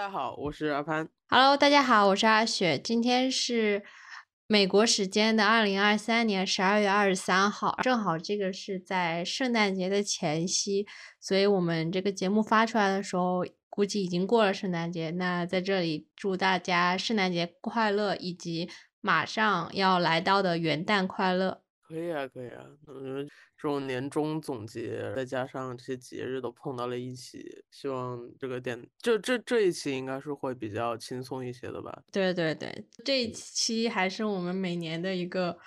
[0.00, 1.06] 大家好，我是阿潘。
[1.28, 2.78] Hello，大家好，我是阿雪。
[2.78, 3.84] 今天是
[4.46, 10.86] 美国时间的二零二三年十二月二十三号，正好这个是在圣诞节的前夕，
[11.20, 15.10] 所以我们这个节目发出来的时候，估计已经过了圣诞节。
[15.10, 18.70] 那在这里祝大家圣诞节快乐，以及
[19.02, 21.60] 马上要来到的元旦快乐。
[21.90, 23.28] 可以啊，可以啊，嗯。
[23.62, 32.02] 这种年终总结，再加上这些节日都碰到了一起，希望这个电这这这一期应该是会比较轻松一些的吧？
[32.10, 35.58] 对对对，这一期还是我们每年的一个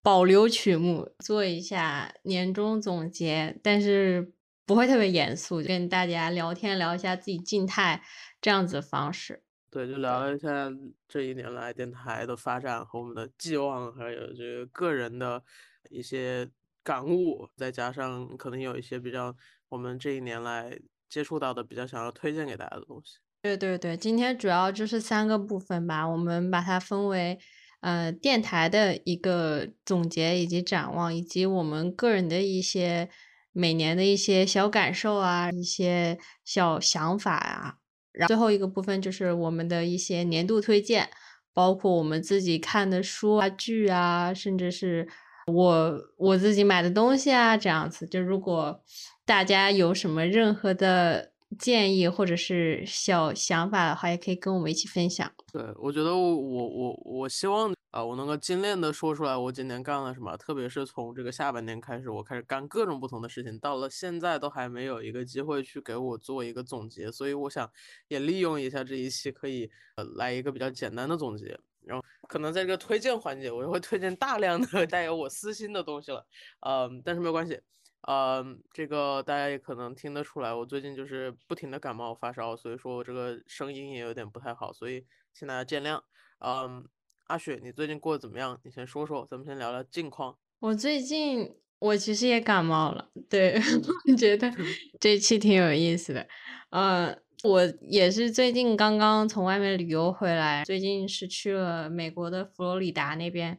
[0.00, 4.32] 保留曲目，做一下年终总结，但是
[4.64, 8.02] 不会特别严肃，跟大家聊天聊一下自己静态
[8.40, 9.42] 这样子的方式。
[9.70, 10.70] 对，就聊一下
[11.06, 15.42] 这一年来电台的发展和我们的寄望，还有这个个人的
[15.90, 16.48] 一些。
[16.84, 19.32] 感悟，再加上可能有一些比较
[19.68, 20.76] 我们这一年来
[21.08, 23.18] 接触到的比较想要推荐给大家的东西。
[23.40, 27.38] 对对对，今天主要就是三个部分吧，我们把它分为
[27.82, 33.08] 呃电台的一个总结以及展望，以及我们个人的一些
[33.52, 37.76] 每年的一些小感受啊，一些小想法啊。
[38.10, 41.10] 然后最后一个部分就是我们的一些年度推荐，
[41.52, 45.08] 包括我们自己看的书啊、剧啊，甚至是。
[45.46, 48.82] 我我自己买的东西啊，这样子，就如果
[49.24, 55.30] 大家有什么任何的建议或者是小想法的话，也可以跟我们一起分享。
[55.52, 67.70] 对，我觉得我我我我希望啊，我能够精炼的说出来我今年干了什么，特别是从这个下半年开始，我开始干各种不同的事情，到了现在都还没有一个机会去给我做一个总结，所以我想
[68.08, 71.58] 也利用一下这一期，可以呃来一个比较简单的总结。
[71.84, 76.26] 然后可能在这个推荐环节，我就会推荐大量的 带有我私心的东西了，
[76.66, 77.60] 嗯，但是没有关系，
[78.08, 85.04] 嗯，这个大家也可能听得出来，我最近就是不停的感冒发烧，所以说我这个声音也有点不太好，所以
[85.34, 86.00] 请大家见谅。
[86.44, 86.84] 嗯，
[87.28, 88.58] 阿雪，你最近过得怎么样？
[88.64, 90.36] 你先说说，咱们先聊聊近况。
[90.60, 93.60] 我最近我其实也感冒了，对，
[94.18, 94.52] 觉得
[95.00, 96.26] 这期挺有意思的，
[96.70, 97.21] 嗯。
[97.44, 103.58] 我也是最近刚刚从外面旅游回来，最近是去了美国的佛罗里达那边。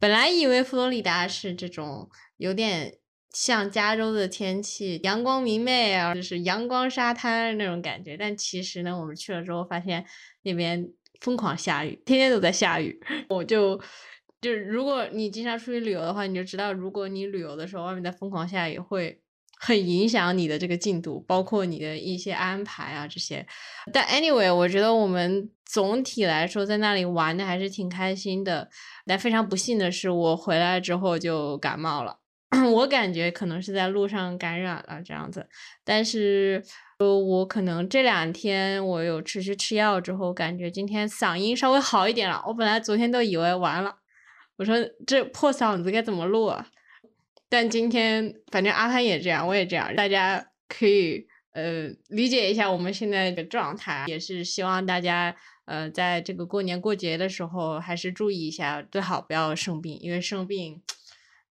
[0.00, 2.94] 本来以为佛罗里达是这种有点
[3.32, 8.16] 像加州的天气，阳光明媚啊，就是阳光沙滩那种感觉。
[8.16, 10.04] 但其实呢，我们去了之后发现
[10.42, 10.88] 那边
[11.20, 13.00] 疯狂下雨，天天都在下雨。
[13.30, 13.80] 我就
[14.40, 19.20] 就是如果你经常出去旅游的话，你就知道，如果你旅游的时候外面在疯狂下雨会。
[19.60, 23.46] 很影响你的这个进度，包括你的一些安排啊这些。
[23.92, 28.68] 但 anyway，我觉得我们总体来说在那里玩的还是挺开心的。
[29.06, 32.18] 但非常不幸的是，我回来之后就感冒了。
[32.72, 35.46] 我感觉可能是在路上感染了这样子。
[35.84, 36.64] 但是，
[36.98, 42.42] 呃，我可能这两天我有持续吃药之后，感觉今天嗓音稍微好一点了。
[42.46, 43.96] 我本来昨天都以为完了，
[44.56, 44.76] 我说
[45.06, 46.66] 这破嗓子该怎么录啊？
[47.50, 60.82] 但今天反正阿潘也这样，我也这样，大家可以呃理解一下我们现在的状态，也是希望大家呃在这个过年过节的时候还是注意一下，最好不要生病，因为生病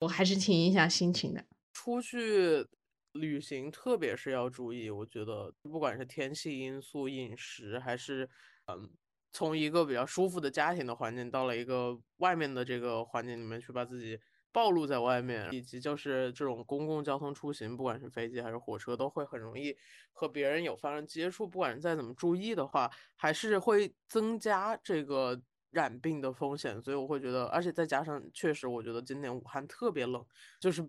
[0.01, 1.43] 我还是挺影响心情的。
[1.73, 2.67] 出去
[3.13, 8.29] 旅行特别是要注意，我觉得不管是天气因素、饮食，还是
[8.67, 8.91] 嗯
[9.33, 14.19] 从一个比较舒服的家庭的环境到了一个外面的这个环境里面去，把自己。
[14.57, 19.77] 暴露在外面，以及就是这种公共交通出行，不管是飞机还是火车，都会很容易
[20.15, 21.47] 和别人有发生接触。
[21.47, 25.39] 不管再怎么注意的话，还是会增加这个
[25.73, 26.81] 染病的风险。
[26.81, 30.25] 所以我会觉得，而且再加上，确实我觉得今年武汉特别冷，
[30.59, 30.89] 就是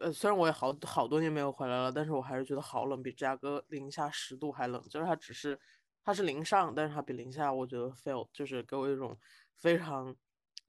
[0.00, 4.82] 呃，虽然我也好好多年没有回来了，但是我还是觉得好冷，比芝加哥零下十度还冷。
[4.88, 5.56] 就是它只是
[6.02, 9.16] 它是零上，但是它比零下，我觉得 feel 就是给我一种
[9.56, 10.16] 非常。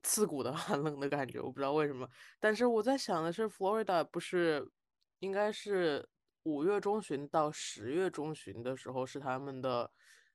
[0.06, 2.07] 刺骨的 寒冷的感觉，我不知道为什么。
[2.40, 4.63] 但是我在想的是，，Florida 不是
[5.19, 6.07] 应该是
[6.44, 9.90] 五月中旬到十月中旬的时候是他们的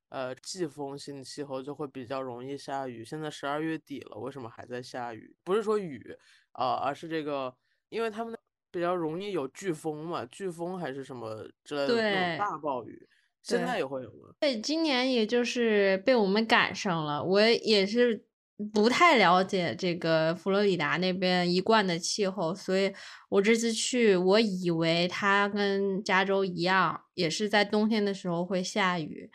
[0.09, 3.05] 呃季风性气候，就会比较容易下雨。
[3.05, 5.33] 现在十二月底了，为什么还在下雨？
[5.45, 6.17] 不是说雨
[6.51, 7.55] 啊，而是这个，
[7.91, 8.37] 因为他们
[8.73, 13.09] 比较容易有飓风嘛，飓风还是什么之类的那种大暴雨。
[13.43, 14.35] 现在也会有吗？
[14.41, 18.27] 对，今年也就是被我们赶上了，我也是。
[18.73, 22.93] 不太了解这个佛罗里达那边一贯的气候，所以
[23.29, 29.31] 我这次去，我以为它跟加州一样，也是在冬天的时候会下雨，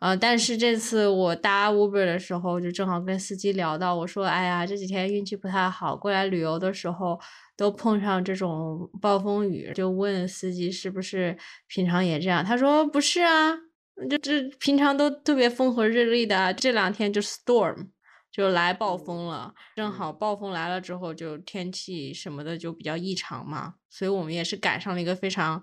[0.00, 7.18] 呃，但是这次我搭 Uber 的时候，就正好跟司机聊到，我说，哎呀，这几天运气不太好，过来旅游的时候
[7.56, 11.36] 都碰上这种暴风雨，就问司机是不是
[11.66, 13.56] 平常也这样，他说不是啊。
[14.08, 17.88] 就这平常都特别风和日丽的，这两天就 storm
[18.38, 25.60] 就来暴风了，正好暴风来了之后，就天气什么的就比较异常嘛，所以我们也是赶上了一个非常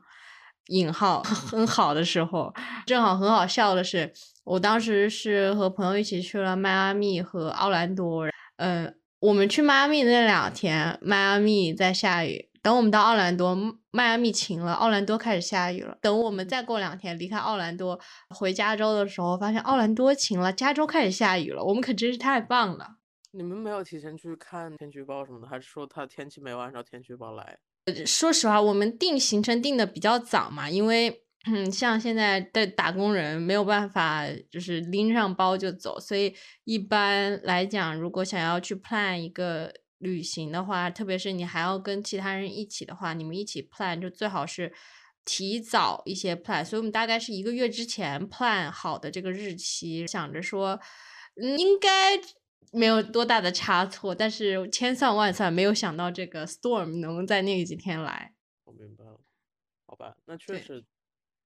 [0.68, 2.54] 引号很 好的时候。
[2.86, 4.12] 正好很好笑的是，
[4.44, 8.28] 我当时是和朋友一起去了迈阿密和奥兰多，
[8.58, 12.50] 嗯，我们去迈阿密那两天，迈阿密在下雨。
[12.66, 13.56] 等我们到奥兰多，
[13.92, 15.96] 迈阿密晴了，奥兰多开始下雨了。
[16.02, 21.64] 等我们再过两天离开奥兰多回加州的时候，发现奥兰多晴了，加州开始下雨了。
[21.64, 22.96] 我们可真是太棒了！
[23.34, 27.60] 你们没有提前去看天气预报什么的，还是说他天气没有按照天气预报来？
[28.04, 36.34] 说实话，我们定行程定的比较早嘛，因为嗯，像现在的打工人没有办法就是拎上包就走，所以
[36.64, 39.72] 一般来讲，如果想要去 plan 一个。
[40.06, 44.72] 旅行的话，特别是你还要跟其他人一起的话，你们一起 plan 就最好是
[45.26, 46.64] 提早一些 plan。
[46.64, 50.80] 所以我们大概是一个月之前 plan 好的这个日期，想着说
[51.58, 51.90] 应该
[52.72, 54.14] 没有多大的差错。
[54.14, 58.34] 但是千算万算，没有想到这个 storm 能在那几天来。
[58.64, 59.20] 我明白了，
[59.88, 60.86] 好吧，那确实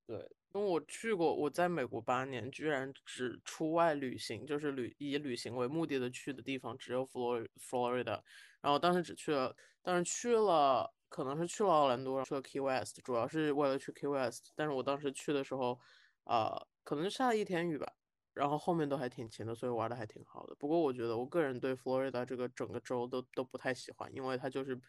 [0.06, 0.30] 对。
[0.56, 8.20] 因为我去过，我在美国八年，居然只出外旅行，就是旅以旅行为目的的去的地方只有 Flor Florida，
[8.62, 15.80] 然后当时只去了，但是去了，可能是去了奥兰多，去了 Key West，主要是为了去 Key West，但是我当时去的时候，
[16.24, 17.94] 啊，可能下了一天雨吧，
[18.34, 20.56] 然后后面都还挺晴的，所以玩的还挺好的。
[20.56, 24.80] 不过我觉得我个人对 Florida 这个整个州都都不太喜欢，因为它就是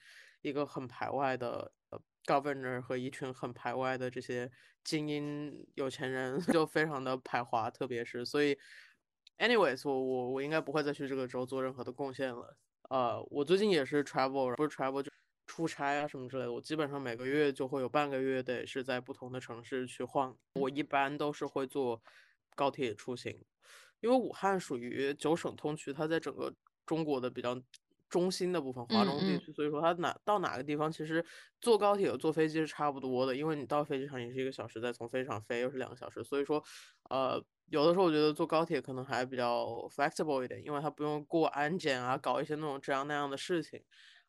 [0.43, 1.73] 一个很排外的。
[2.27, 4.49] Governor 和一群很排外的这些
[4.85, 8.57] 精英有钱人 就非常的排华，特别是所以
[9.39, 12.59] ，anyways，我我我应该不会再去这个州做任何的贡献了。
[12.91, 15.11] 呃，我最近也是 travel，不是 travel 就
[15.47, 16.53] 出差啊什么之类的。
[16.53, 20.37] 我基本上每个月就会有半个月得是在不同的城市去晃。
[20.55, 22.03] 我一般都是会坐
[22.55, 23.45] 高铁出行，
[24.01, 26.55] 因为武汉属于九省通衢，它在整个
[26.85, 27.61] 中国的比较。
[28.09, 31.25] 中心的部分，华中地区，所以说它哪到哪个地方，其实
[31.61, 36.61] 坐高铁和坐飞机是差不多的，因为你到飞机场也是一个小时，再从飞机场飞又是两个小时，所以说，
[37.09, 37.41] 呃，
[37.71, 43.81] 有的时候我觉得坐高铁可能还比较 flexible 一点，因为它不用过安检啊，搞一些那种这样那样的事情，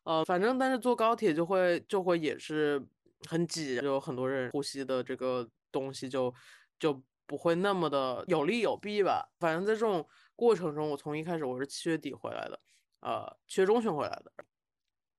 [0.04, 2.80] 呃，反正但是坐高铁就会就会也是
[3.28, 6.32] 很挤，就很多人呼吸的这个东西就
[6.78, 10.06] 就不会那么的有利有弊吧，反正在这种
[10.36, 12.60] 过程中，我从一开始我是七月底回来的。
[13.00, 14.32] 呃，七月中旬回来的，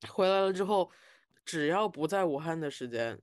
[0.08, 0.90] 回来了之后，
[1.44, 3.20] 只要不在武汉的时间，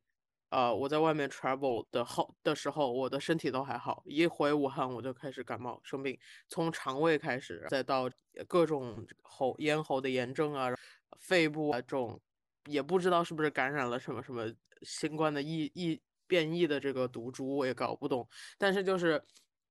[0.51, 4.03] 呃，我在外面 travel 的后的时候，我的身体都还好。
[4.05, 6.19] 一回武汉，我就开始感冒生病，
[6.49, 8.11] 从肠胃开始，再到
[8.49, 10.75] 各种喉咽喉的炎症啊，
[11.21, 12.21] 肺部啊这种，
[12.67, 14.53] 也不知道是不是感染了什么什么
[14.83, 18.29] 新冠的异异变异的这个毒株，我也搞不懂。
[18.59, 19.23] 但是就是，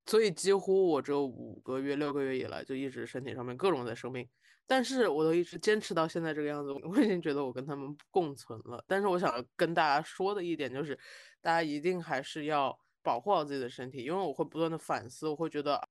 [0.05, 4.27] 所以几乎我这五个月六个月以来，就一直身体上面各种在生病。
[4.71, 8.83] 但是我都一直坚持到现在这个样子，我已经觉得我跟他们共存了。
[8.87, 10.95] 但是我想跟大家说的一点就是，
[11.41, 15.89] 大家一定还是要保护好自己的身体，因为我会不断的反思，我会觉得，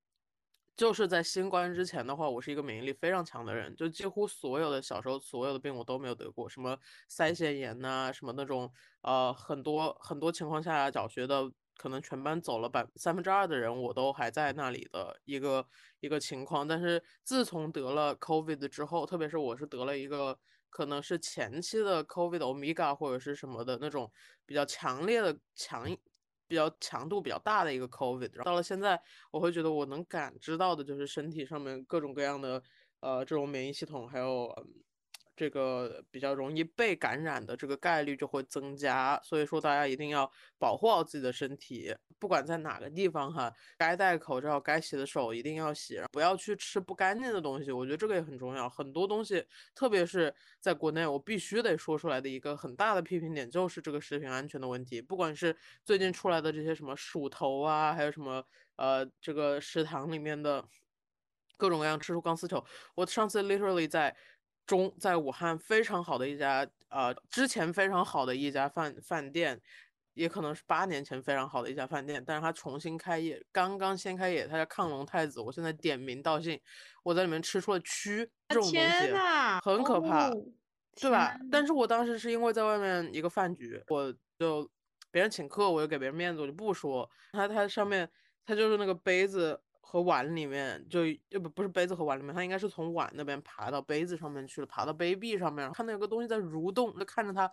[0.77, 6.79] 就是在新冠之前的话，我是一个免疫力非常强的人，就几乎所有的小时候所有的病我都没有得过，什么
[7.11, 11.51] 腮腺炎呐，什么那种呃很多很多情况下小学的。
[11.79, 15.67] 可能全班走了百三分之二的人，我都还在那里的一个
[16.01, 16.69] 一个情况。
[16.69, 24.13] 但是自从得了 COVID 之后，特别是我是得了一个可能是前期的 COVID Omega 或者是什么的那种
[24.45, 25.87] 比较强烈的强、
[26.47, 28.33] 比较强度比较大的一个 COVID。
[28.35, 32.63] 然后到了现在，我会觉得我能感知到的就是身体上面各种各样的
[33.01, 34.53] 呃这种免疫系统还有。
[35.39, 40.29] 这个比较容易被感染的这个概率就会增加，所以说大家一定要
[40.59, 47.71] 保护好自己的身体，不管在哪个地方哈，该戴口罩、该洗的手一定要洗，不要去吃不干净的东西。
[47.71, 48.69] 我觉得这个也很重要。
[48.69, 55.01] 很多东西，特别是在国内，我必须得说出来的一个很大的批评点就是这个食品安全的问题。
[55.01, 60.65] 不管是最近出来的这些什么鼠头啊，还有什么呃这个食堂里面的
[61.57, 62.65] 各种各样吃出钢丝球，
[62.97, 64.17] 我上次 literally 在。
[64.69, 69.59] 中在武汉非常好的一家，呃，之前非常好的一家饭饭店，
[70.13, 75.41] 也可能是八年前非常好的一家饭店，但是它重新开业，刚刚先开业，它叫亢龙太子。
[75.41, 76.61] 我现在点名道姓，
[77.03, 78.79] 我在里面吃出了蛆这种东西，
[79.65, 80.31] 很可怕，
[80.97, 81.35] 对吧？
[81.51, 84.71] 但是我当时是因为在外面一个饭局，我就
[85.11, 87.09] 别人请客，我就给别人面子，我就不说。
[87.33, 88.07] 它它上面
[88.45, 89.59] 它就是那个杯子。
[89.91, 97.51] 和碗里面就就不不是杯子和碗里面，它应该是从碗那边爬到杯子上面去了，爬到杯壁上面，看到有个东西在蠕动，就看着它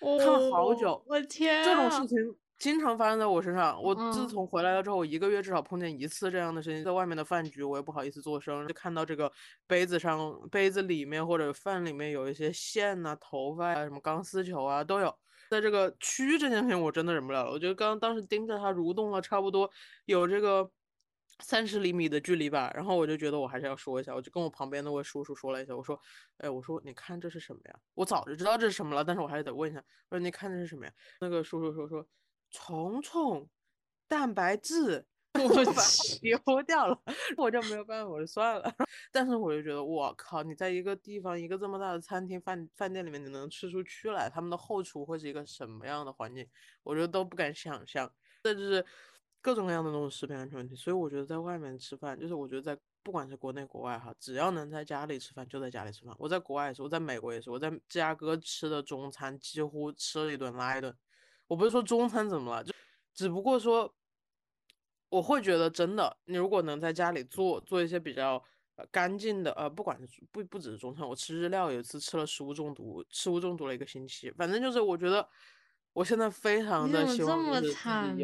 [0.00, 1.00] 看了好久。
[1.06, 2.16] 我天，这种事情
[2.58, 3.80] 经常发生在我身上。
[3.80, 6.82] 我自嗯从回来了之后，我一个月至少碰见一次这样的事情。
[6.82, 9.30] 在外面的饭局，我也不好意思做声，就看到这个
[9.68, 15.14] 杯子上、杯子里面或者饭里面有一些线呐、头发啊、什么钢丝球啊都有。
[15.48, 17.52] 在这个蛆这件事情，我真的忍不了了。
[17.52, 19.70] 我觉得刚当时盯着它蠕动了差不多
[20.06, 20.68] 有这个
[21.38, 26.00] 三十厘米的距离吧，然后我就觉得我还是要说一下，我就跟我旁边那位叔叔说了一下，我说，
[26.38, 27.78] 哎，我说你看这是什么呀？
[27.94, 30.92] 我早就知道这是什么了，但是我还是得问一下，我说你看这是什么呀？
[31.20, 32.06] 那个叔叔说说
[32.50, 33.48] 虫虫
[34.08, 35.06] 蛋白质。
[35.36, 35.82] 我我把
[36.22, 36.98] 丢掉了，
[37.36, 38.74] 我就没有办法，我就算了。
[39.12, 46.48] 但是我就觉得，我靠，你在一个地方，一个这么大的餐厅、饭饭店里面，你能吃出蛆来，他们的后厨会是一个什么样的环境？
[46.82, 48.10] 我觉得都不敢想象。
[48.42, 48.82] 这就是
[49.46, 50.74] 各种各样的那种食品安全问题。
[50.74, 56.12] 所以我觉得在外面吃饭，就是我觉得在不管是国内国外哈，只要能在家里吃饭，就在家里吃饭。
[56.18, 60.92] 我在国外也是，我在美国也是，我在芝加哥吃的中餐几乎吃了一顿拉一顿。
[61.46, 62.74] 我不是说中餐怎么了，就
[63.14, 63.94] 只不过说。
[65.08, 68.42] 我会觉得真的，你如果能在家里做做一些比较
[68.90, 74.32] 干净的，呃，不管是不不只是中餐，我吃日料有一次吃了食物中毒，食物中毒了一个星期。
[74.32, 75.26] 反正就是我觉得
[75.96, 78.14] 我现在非常的希望这么惨？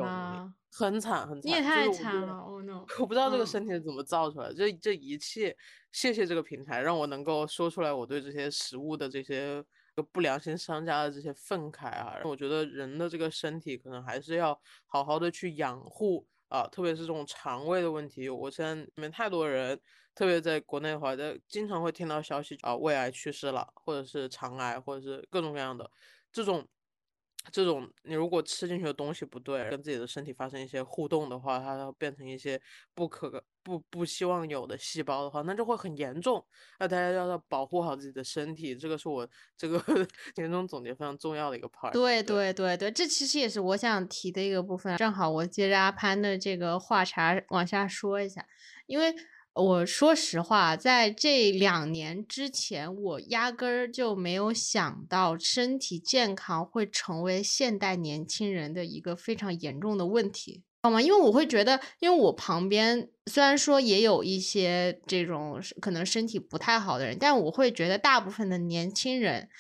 [0.71, 2.85] 很惨很惨，你也太惨了，Oh no！
[2.99, 5.57] 我不知道这个嗯身体是怎么造出来的，这这一切，
[5.91, 9.65] 谢谢这个平台让我能够说出来我对这些食物的这些
[9.95, 12.21] 个不良心商家的这些愤慨啊。
[12.25, 16.27] 我觉得人的这个身体可能还是要好好的去养护。
[16.49, 19.81] 啊，特别是这种肠胃的问题，我现在里面太多人，
[20.15, 25.91] 特别在国内的话，在经常会听到消息啊，胃癌去世了，或者是肠癌，或者是各种各样的
[26.31, 26.69] 这种，
[27.51, 32.61] 这种你如果吃进去的东西不对，跟自己的身体发生一些互动的话，它变成一些
[32.95, 36.45] 不可不不希望有的细胞的话，那就会很严重。
[36.79, 39.83] 那大家要要保护好自己的身体，这个是我这个
[40.37, 41.93] 年终总结非常重要的一个 part。
[41.93, 44.97] 对对对对，这其实也是我想提的一个部分。
[44.97, 48.47] 正好我接着阿潘的这个话茬往下说一下，
[48.87, 49.15] 因为
[49.55, 60.63] 我说实话，在这两年之前，我压根儿就没有想到身体健康会成为现代年轻人的一个非常严重的问题。
[60.83, 61.03] 好吗？
[61.03, 69.51] 因为我会觉得，因为我旁边虽然说也有一些这种可能身体不太好的人，但我会觉得大部分的年轻人。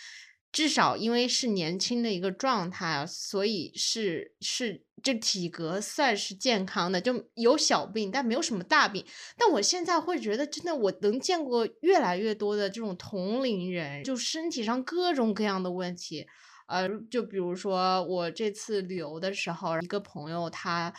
[0.52, 9.04] 至少因为是年轻的一个状态，所以是是这体格算是健康的，就有小病，但没有什么大病。
[9.36, 16.26] 但我现在会觉得，真的我能见过越来越多的这种同龄人，就身体上各种各样的问题。
[16.68, 20.92] 呃，就比如说我这次旅游的时候，一个朋友他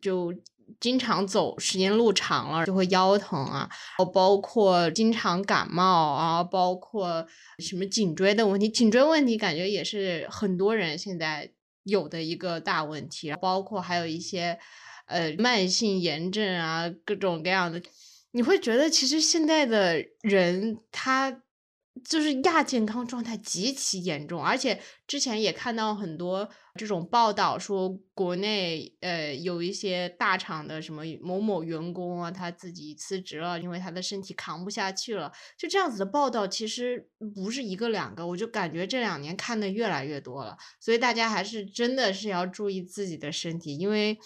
[0.00, 0.32] 就。
[0.78, 3.68] 经常走时间路长了就会腰疼啊，
[4.12, 7.26] 包括经常感冒啊，包括
[7.58, 11.50] 什么颈椎的问题，颈椎问题感觉也是很多人现在
[11.84, 14.58] 有的一个大问题，包括还有一些
[15.06, 17.82] 呃慢性炎症啊，各种各样的，
[18.32, 21.42] 你会觉得其实现在的人他。
[22.04, 35.30] 就是亚健康状态极其严重，而且之前也看到很多这种报道，说国内呃有一些大厂的什么某某员工啊，他自己辞职了，因为他的身体扛不下去了。
[35.58, 40.56] 就这样子的报道，其实不是一个两个，我就感觉这两年看的越来越多了。
[40.78, 44.16] 所以大家还是真的是要注意自己的身体，因为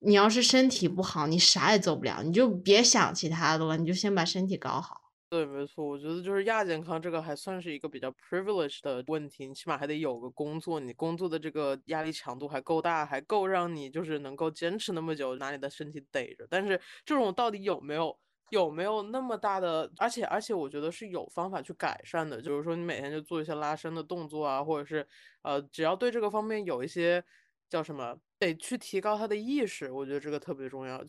[0.00, 5.00] 你要是身体不好，你啥也做不了，你就别想其他的了，你就先把身体搞好。
[5.32, 16.46] 对，没错，我觉得就是亚健康这个还算是一个比较 privilege 的问题，你起码还得有个工作，你工作的这个压力强度还够大，还够让你就是能够坚持那么久，拿你的身体逮着。
[16.48, 18.16] 但是这种到底有没有
[18.50, 25.04] 有没有那么大的，而且而且我觉得是有方法去改善的，就是说你每天就做一些拉伸的动作啊，或者是
[25.42, 27.24] 呃，只要对这个方面有一些
[27.68, 31.04] 叫什么，得去提高他的意识，我觉得这个特别重要。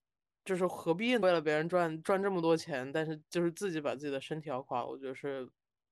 [0.47, 5.45] 就是何必为了别人赚赚这么多钱，但是就是自己把自己的身体要垮，我觉得是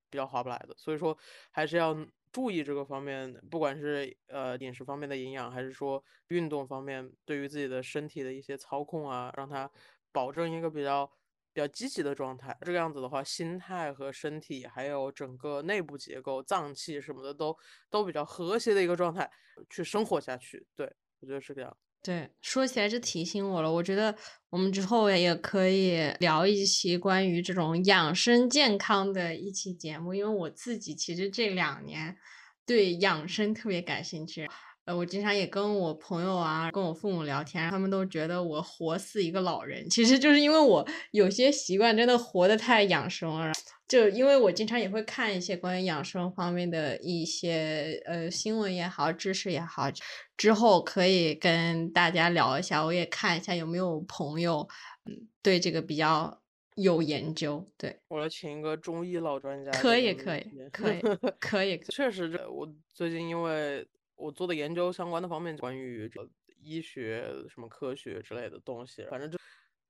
[0.09, 0.73] 比较划不来的。
[0.77, 1.17] 所以说
[1.51, 1.93] 还是要
[2.31, 9.69] 注意这个方面，不管是呃饮食方面的营养，还是说运动方面对于自己的身体的一些操控啊，让它
[10.13, 11.05] 保证一个比较
[11.51, 12.57] 比较积极的状态。
[12.61, 17.53] 这个样子的话，心态和身体还有整个内部结构、脏器什么的都
[17.89, 19.29] 都比较和谐的一个状态
[19.69, 20.65] 去生活下去。
[20.75, 21.77] 对我觉得是这样。
[22.05, 23.71] 对，说起来这提醒我了。
[23.71, 24.15] 我觉得
[24.51, 32.15] 我们之后也可以聊一期关于这种养生健康的一期节目，因为我自己其实这两年
[32.63, 34.47] 对养生特别感兴趣。
[34.85, 39.89] 呃，我经常也跟我朋友啊，跟我父母聊天，他们都觉得我活似一个老人。
[39.89, 43.51] 其实就是因为我有些习惯真的活得太养生了，
[43.87, 49.89] 就因为我经常也会看一些关于养生方面的一些呃新闻也好，知识也好，
[50.37, 52.85] 之后可以跟大家聊一下。
[52.85, 54.67] 我也看一下有没有朋友
[55.05, 56.39] 嗯对这个比较
[56.75, 57.67] 有研究。
[57.75, 59.71] 对，我来请一个中医老专家。
[59.71, 61.01] 可以，可以，可以，
[61.39, 61.81] 可以。
[61.89, 63.83] 确实，这我最近因为。
[64.15, 66.27] 我做的研究相关的方面，关于这
[66.61, 69.37] 医学什么科学之类的东西，反正就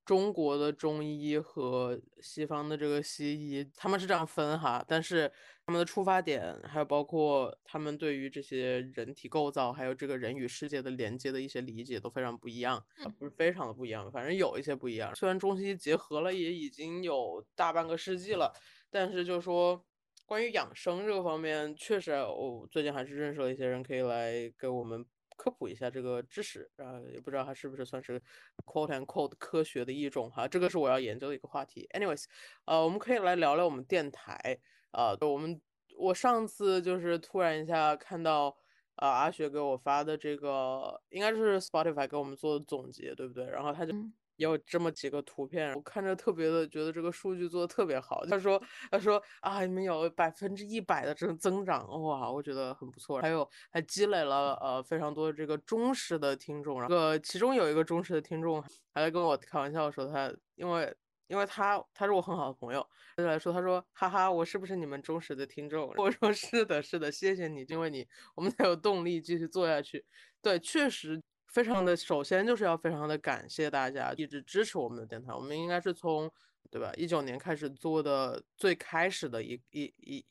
[0.04, 5.30] 中国的中医和西方的这个西医，他们是这样分哈，但是
[5.64, 12.84] 他们的出发点，还有包括他们对于这些人体构造，还有这个人与世界的连接的一些理解都非常不一样，
[13.18, 15.14] 不是非常的不一样，反正有一些不一样。
[15.14, 18.52] 虽然中西医结合了也已经有大半个世纪了，
[18.90, 19.84] 但是就说。
[20.26, 25.06] 关于养生这个方面，确实，我最近还是认识了一些人，可以来给我们
[25.36, 26.68] 科普一下这个知识。
[26.78, 28.20] 啊，也不知道它是不是算是
[28.64, 31.88] quote and quote 科学的一种哈，这个是我要研究的一个话题。
[31.94, 32.24] Anyways，
[32.64, 34.58] 呃，我们可以来聊聊我们电台。
[34.90, 35.60] 啊，我们
[35.96, 38.48] 我上次就是突然一下看到，
[38.96, 43.46] 啊，阿雪给我发的这个，应该是 Spotify 给我们做的总结，对不对？
[43.46, 43.92] 然后他就。
[44.36, 48.24] 有这么几个图片，我看着特别的觉得这个数据做的特别好。
[48.26, 53.20] 他说，他说啊，你们有百分之一百的这种增长，哇，我觉得很不错。
[53.20, 56.80] 还有还积累了呃非常多这个忠实的听众。
[56.80, 58.62] 然后其中有一个忠实的听众
[58.94, 60.94] 还在跟我开玩笑说，他因为
[61.28, 65.92] 因为他他是我很好的朋友，他就来说，他说哈哈，我是不是你们忠实的听众？
[65.96, 70.04] 我说是的，是的，谢谢你，因为你我们才有动力继续做下去。
[70.42, 71.20] 对，确实。
[71.56, 75.32] 非常的，首先就是要非常的感谢大家一直支持我们的电台。
[75.32, 76.30] 我们应该是从，
[76.70, 76.92] 对吧？
[76.98, 80.26] 一九年开始做的最开始的一一一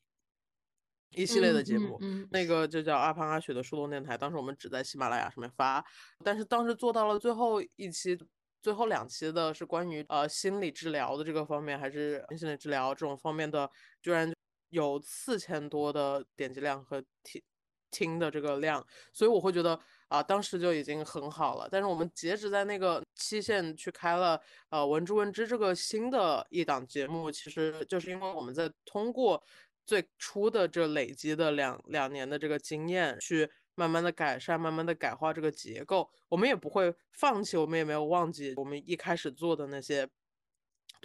[1.09, 4.15] 一系列的节目，那个就叫阿潘阿雪的树洞电台。
[4.15, 5.83] 当时我们只在喜马拉雅上面发，
[6.23, 8.15] 但是当时做到了最后一期、
[8.61, 13.67] 最后两期的是关于呃心理治疗的这个方面，还是心理治疗这种方面的，
[13.99, 14.31] 居然
[14.69, 17.41] 有四千多的点击量和听
[17.91, 19.79] 听的这个量，所以我会觉得。
[20.07, 29.43] 啊，当时就已经很好了，但是我们截止在那个期限去开了呃《文之文之》这个新的一档节目，其实就是因为我们在通过
[29.83, 40.07] 最初的这累积的两两年的这个经验，去慢慢的改善、慢慢的改化这个结构，我们也不会放弃，我们也没有忘记我们一开始做的那些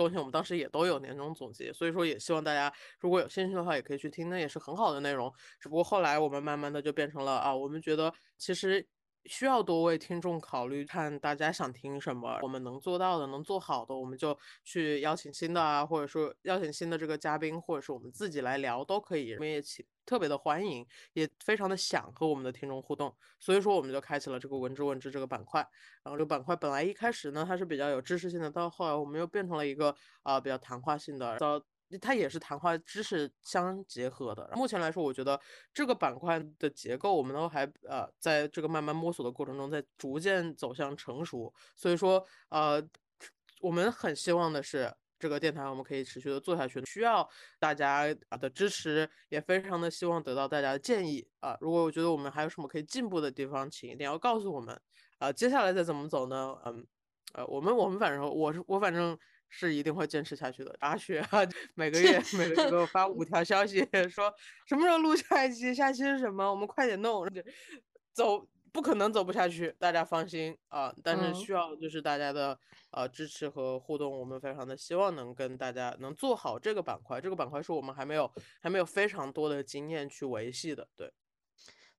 [0.00, 5.32] 东西，我们当时也都有年终总结，所以说也希望大家如果有兴趣的话，也可以去听，那也是很好的内容。
[5.60, 8.88] 只不过后来我们慢慢的就变成了啊，我们觉得其实。
[9.26, 19.35] 需要多为听众考虑，看大家想听什么，我们能做到的、能做好的，我们就去邀请新的啊，或者说邀请新的这个嘉宾，或者是我们自己来聊都可以。
[19.35, 25.61] 我们也请特别的欢迎，也非常的想和我们的听众互动，所以说我们就开启了这个文之问之这个板块。
[26.02, 31.38] 然后这个板块本来一开始呢，它是比较有知识性的，到后来我们又变成了一个啊比较谈话性的。
[31.38, 31.62] 到
[31.98, 34.48] 它也是谈话知识相结合的。
[34.55, 35.40] 目前来说，我觉得
[35.74, 41.53] 这个板块的结构，我们都还呃在这个慢慢摸索的过程中，在逐渐走向成熟。
[41.74, 42.81] 所以说，呃，
[43.61, 48.07] 我们很希望的是，这个电台我们可以持续的做下去，需要大家
[48.40, 51.57] 的支持，也非常的希望得到大家的建议啊。
[51.61, 54.81] 如果我觉得我们还有什么可以进步的地方，请一定要告诉我们
[55.18, 55.33] 啊。
[55.33, 56.57] 接下来再怎么走呢？
[56.64, 56.87] 嗯，
[57.33, 59.18] 呃，我们我们反正我是我反正。
[59.50, 60.74] 是一定会坚持下去的。
[60.78, 61.40] 阿雪啊，
[61.74, 64.32] 每个月 每个月给我发五条消息， 说
[64.66, 67.28] 什么时候录下一期，下期是什么，我们快点弄。
[68.12, 70.94] 走不可能走不下去，大家放心啊。
[71.02, 72.58] 但是需要就是大家的
[72.92, 77.20] 呃支持和互动，我们非常的希望能跟大家能做好这个板块。
[77.20, 81.12] 这个板块是我们还没有还没有非常多的经验去维系的，对。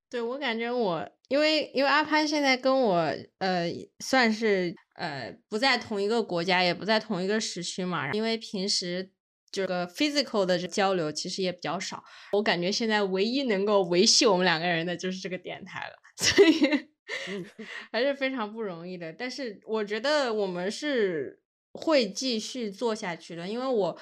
[0.09, 2.97] 对我感觉我，因为因为阿潘现在跟我
[3.37, 8.11] 呃算是呃不在同一个国家，也不在同一个时区嘛。
[8.13, 9.11] 因为平时
[9.51, 16.87] 这个 physical 的交流其实也比较少，我感觉现在唯一能够维系我们两个人的就是这个电台了， 所以
[17.91, 19.11] 还是非常不容易的。
[19.11, 21.41] 但是我觉得我们是
[21.73, 23.97] 会继续做下去的，因为我。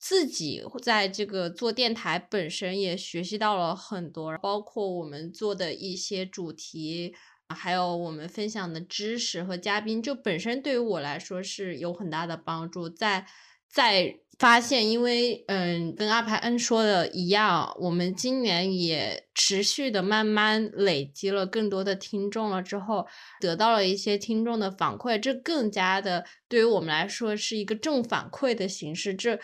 [0.00, 7.12] 自己在这个做电台本身也学习到了很多，包括我们做的一些主题，
[7.54, 12.88] 还有我们分享的知识和嘉宾，就本身对于我来说是有很大的帮助。
[12.88, 13.26] 在
[13.68, 23.06] 在发现，因为嗯，跟阿排恩说的一样，我们今年也持续的慢慢累积了更多的听众了之后，
[23.40, 29.38] 得到了一些听众的反馈，这更加的对于我们来说是一个正反馈的形式，这。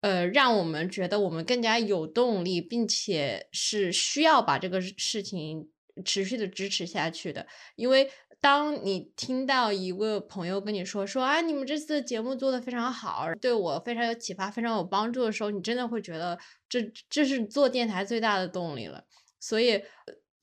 [0.00, 5.68] 呃，让我们觉得我们更加有动力，并且是需要把这个事情
[6.04, 7.46] 持续的支持下去的。
[7.76, 19.04] 因为当你听到一个朋友跟你说说啊，你们这次的节目做的非常好，对我非常有启发，非常有帮助的时候，你真的会觉得这这是做电台最大的动力了。
[19.40, 19.82] 所以。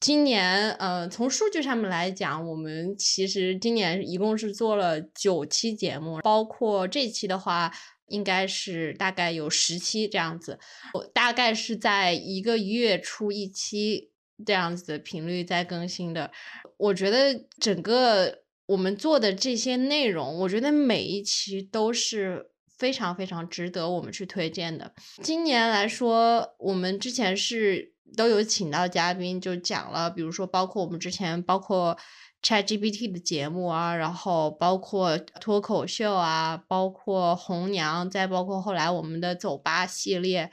[0.02, 7.70] 今年，呃，从数据上面来讲，我们其实今年一共是做了九期节目，包括这期的话，
[8.08, 10.58] 应该是大概有十期这样子，
[10.94, 14.10] 我大概是在一个月出一期
[14.46, 16.32] 这样子的频率在更新的。
[16.78, 24.94] 我觉得整个我们做的这些内容，我觉得每一期都是非常非常值得我们去推荐的。
[25.22, 27.94] 今年来说，我们之前是。
[28.18, 31.96] 都有请到嘉宾，就讲了，比如说包括我们之前包括
[32.42, 40.50] ChatGPT 的节目啊，然后包括脱口秀啊，包括红娘，再包括后来我们的走吧系列，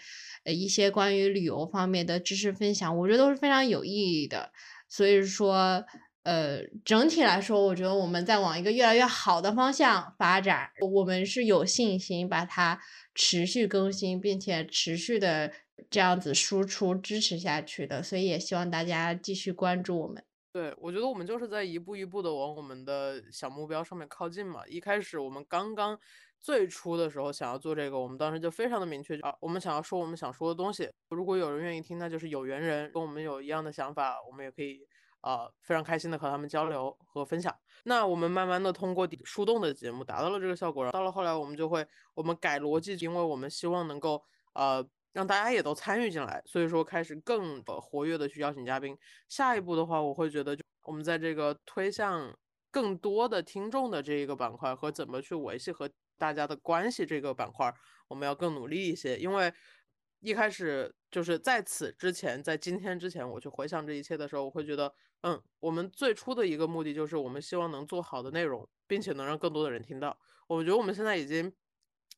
[0.46, 4.50] 呃，一些关于旅游方面的知识分享，我觉得都是非常有意义的。
[4.88, 5.84] 所以说，
[6.22, 12.80] 呃，整体来说，我觉得我们在往一个越来越好的方向发展，我们是有信心把它
[13.14, 15.52] 持续更新，并且持续的。
[15.90, 20.24] 这样子输出支持下去的，所以也希望大家继续关注我们。
[20.50, 24.66] 对，我觉得我们就是在一步一步的往我们的小目标上面靠近嘛。
[24.66, 25.96] 一开始我们刚刚
[26.46, 30.88] 最初的时候想要做这个，我们当时就非常的明确啊，我们想要说我们想说的东西。
[31.08, 34.86] 如果有人愿意听，那就是有缘人，跟我们有一样的想法，我们也可以
[35.22, 37.52] 啊非常开心的和他们交流和分享。
[37.82, 44.22] 那我们慢慢的通过树洞的节目达到了这个效果，到了后来我们就会我们改逻辑，因为我们希望能够
[44.54, 44.88] 呃。
[45.12, 48.94] 让大家也都参与进来，所以说开始更活跃的去邀请嘉宾。
[49.30, 52.36] 下一步的话，我会觉得就我们在这个推向
[52.70, 57.72] 更多的听众的这一个板块和怎么去维系和大家的关系这个板块，
[58.08, 59.16] 我们要更努力一些。
[59.16, 59.52] 因为
[60.20, 70.18] 一开始就是在此之前，在今天之前，我去回想这一切的时候，我会觉得，嗯，我们最初的一个目的就是我们希望能做好的内容，并且能让更多的人听到。
[70.46, 71.52] 我觉得我们现在已经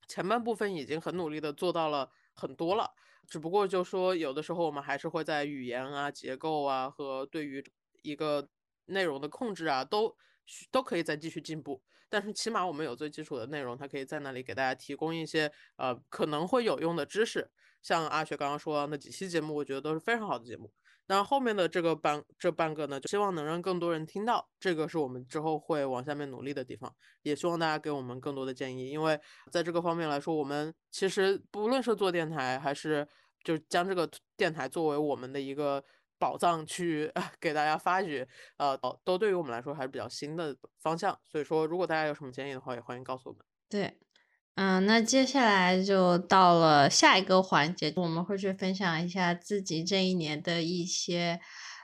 [0.07, 2.11] 前半部分已经很努力的做到了。
[2.41, 2.89] 很多了，
[3.27, 7.61] 只不过就说有的时候我们还是会在语言啊、结构啊和对于
[8.03, 8.49] 一个
[8.85, 10.17] 内容的控制啊，都
[10.71, 11.83] 都可以再继续进步。
[12.09, 17.51] 但是起码我们有最基础的内容，它可以在那里给大家提供一些呃可能会有用的知识。
[17.83, 20.71] 像阿雪刚刚说的那几期节目，我觉得都是非常好的节目。
[21.07, 26.95] 那后面的这个半这半个呢，就希望能让更多人听到，这个是我们之后会往下面努力的地方。
[27.23, 29.19] 也希望大家给我们更多的建议，因为
[29.51, 33.07] 在这个方面来说，我们其实不论是做电台，还是
[33.43, 35.83] 就将这个电台作为我们的一个
[36.19, 38.27] 宝藏去 给大家发掘，
[38.57, 41.19] 呃，都对于我们来说还是比较新的方向。
[41.25, 43.43] 所以说，如果大家有什么建议的话，也欢迎告诉我们。
[43.69, 43.99] 对。
[44.61, 51.39] 嗯，那接下来就到了下一个环节，我们会去分享一下自己这一年的一些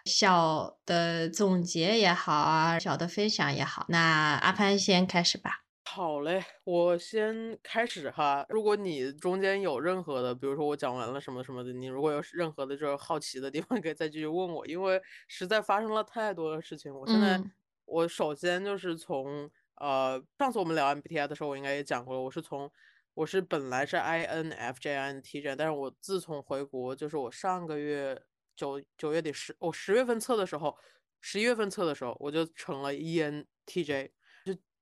[0.05, 3.87] 小的总结也好啊，小的分享也好。
[3.89, 5.64] 那阿潘先开始吧。
[5.87, 8.45] 好嘞，我先开始哈。
[8.49, 16.93] 如果你中间有任何的，比如说我讲完了什么什么的，你如果有任何的就是好奇的地方， 可以再继续问我，因为实在发生了太多的事情。
[16.93, 17.41] 我现在，
[17.85, 19.51] 我首先就是从。
[19.77, 22.23] 呃，上次我们聊 MBTI 的时候，我应该也讲过了。
[22.23, 22.71] 我是从，
[23.15, 28.23] 我是本来是 INFJ，INTJ，但是我自从回国，就是我上个月
[28.55, 30.79] 九九月底十，我十月份测的时候，
[31.21, 34.13] 十一月份测的时候，我就成了 ENTJ，就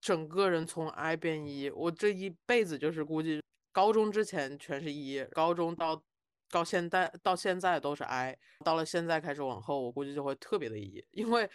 [0.02, 6.02] 整个人从 I 变 E，我这一辈子就是估计高中之前全是 E，高中到
[6.50, 11.48] 到现在到现在都是 I，到了现在开始往后，我估计就会特别的 E，因为。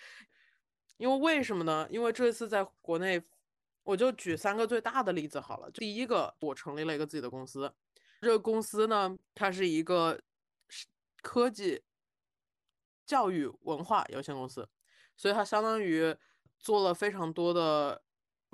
[0.99, 1.87] 因为为什么呢？
[1.91, 3.21] 因为这次在国内，
[3.83, 5.69] 我就举三个最大的例子好了。
[5.69, 7.71] 第一个，我成立了一个自己的公司，
[8.19, 10.19] 这个公司呢，它是一个
[11.21, 11.83] 科技
[13.05, 14.67] 教育文化有限公司，
[15.15, 16.17] 所以它相当于
[16.57, 18.01] 做了非常多的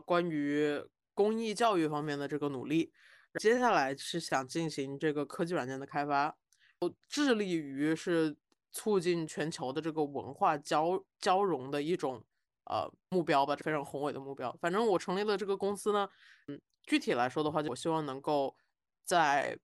[0.06, 2.94] 关于公益教育方面的这个努力。
[3.39, 6.38] 接下来是想进行这个科技软件的开发，
[6.80, 8.36] 我致力于是
[8.72, 12.24] 促进全球的这个文化交交融的一种。
[12.66, 14.50] 呃，目标吧，非常宏伟的目标。
[14.62, 16.10] 反正我成立了这个公司呢，
[16.48, 18.56] 嗯，具体来说的话，我希望能够
[19.04, 19.60] 在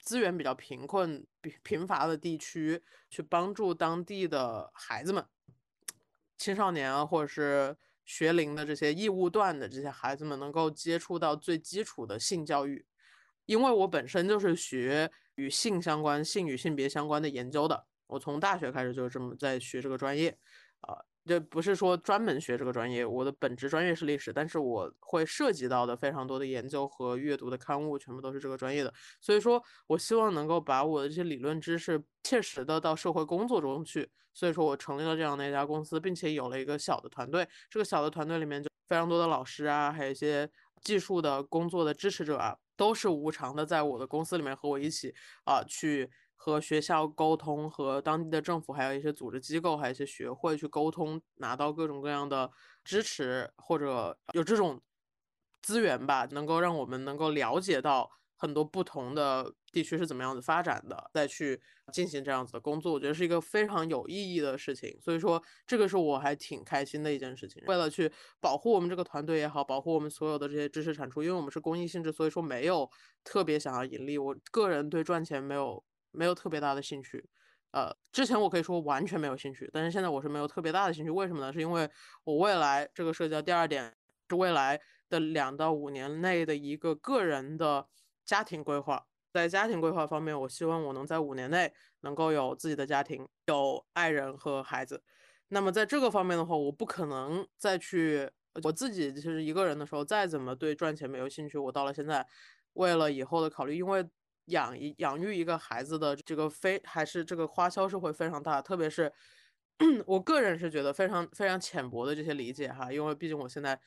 [0.00, 5.24] 资源比较贫困、贫贫乏的地区，去帮助当地的孩子们、
[6.36, 12.86] 青少年啊，或者是学龄的这些义务段的这些孩子们，能够接触到最基础的性教育。
[13.44, 20.38] 因为我本身就是学与性相关、性与性别相关的研究的，我从大学开始就是这么在学这个专业，
[20.80, 21.04] 啊。
[21.26, 28.94] 这不是说专门学这个专业，我的本职专业是历史，但是我会涉及到的非常多的研究和阅读的刊物，全部都是这个专业的。
[29.20, 34.08] 所以说我希望能够把我的这些理论知识切实的到社会工作中去。
[34.32, 37.48] 所以说我成立了这样的一家公司，并且有了一个小的团队。
[37.68, 40.48] 这个小的团队里面就非常多的老师啊，还有一些
[40.82, 45.12] 技术的工作的支持者啊，都是无偿的在我的公司里面和我一起
[45.44, 46.08] 啊去。
[46.36, 52.50] 和学校沟通，和当地的政府，还有一些组织机构，还有一些学会去沟通，拿到各种各样的
[52.84, 54.80] 支持，或者有这种
[55.62, 61.60] 资源吧，能够让我们能够了解到很多不同的地区是怎么样子发展的，再去
[61.92, 64.96] 进行这样子的工作，我觉得是一个非常有意义的事情。
[65.00, 67.62] 所以说，这个是我还挺开心的一件事情。
[67.66, 72.88] 为了去保护我们这个团队也好，保护我们所有的这些知识产出，因为我们是公益性质，所以说没有
[73.24, 74.18] 特别想要盈利。
[74.18, 75.82] 我个人对赚钱没有。
[76.16, 77.28] 没有特别大的兴趣，
[77.72, 81.10] 呃，之前我可以说完全没有兴趣，但是现在我是没有特别大的兴趣。
[81.10, 81.52] 为什么呢？
[81.52, 81.88] 是因为
[82.24, 83.94] 我未来这个社交第二点，
[84.30, 87.86] 是未来的两到五年内的一个个人的
[88.24, 89.06] 家庭规划。
[89.30, 95.02] 在家庭规划方面，我希望我能在五年内能够有自己的家庭，有爱人和孩子。
[95.48, 98.30] 那么在这个方面的话，我不可能再去
[98.64, 102.26] 我自己就是一个人的时候，再怎么对赚钱没有兴趣，我到了现在，
[102.72, 104.08] 为了以后的考虑，因为。
[104.46, 109.12] 养一养育一个孩子的这个非还是这个花销是会非常大，特别是
[110.06, 113.80] 我个人是觉得非常非常浅薄的这些理解哈，因为毕竟我现在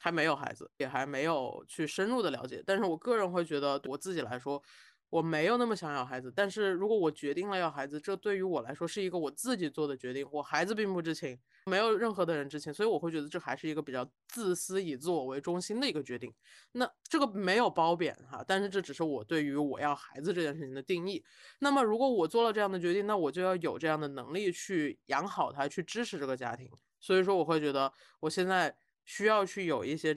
[0.00, 4.62] 还没有孩子，也还没有去深入的了解，但是我个人会觉得我自己来说。
[5.10, 16.32] 我没有那么想要孩子，但是如果我决定了要孩子，这对于我来说是一个我自己做的决定，我孩子并不知情，没有任何的人知情，所以我会觉得这还是一个比较自私、以自我为中心的一个决定。
[16.72, 21.24] 那这个没有褒贬哈，但是这只是我对于我要孩子这件事情的定义。
[21.60, 26.70] 那么如果我做了这样的决定，那我就要有这样的能力去养好他，去支持这个家庭。
[27.00, 27.90] 所以说，我会觉得
[28.20, 30.14] 我现在需要去有一些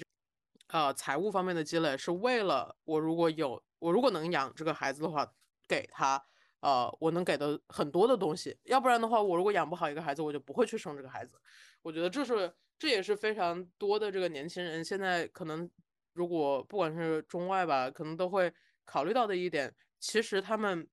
[0.71, 3.63] 呃财务方面的积累，是为了我如果有。
[3.79, 5.27] 我如果能养这个孩子的话，
[5.67, 6.23] 给他，
[6.60, 8.55] 呃，我能给的很多的东西。
[8.65, 11.36] 要不然的话，我如果养不好一个孩子，我就不会去生这个孩子。
[11.81, 15.67] 我觉得这是，这也是非常多的这个年轻人现在可能，
[16.13, 18.53] 如果不管是中外吧，可能都会
[18.86, 19.75] 考虑到的一点。
[19.99, 20.88] 其实他们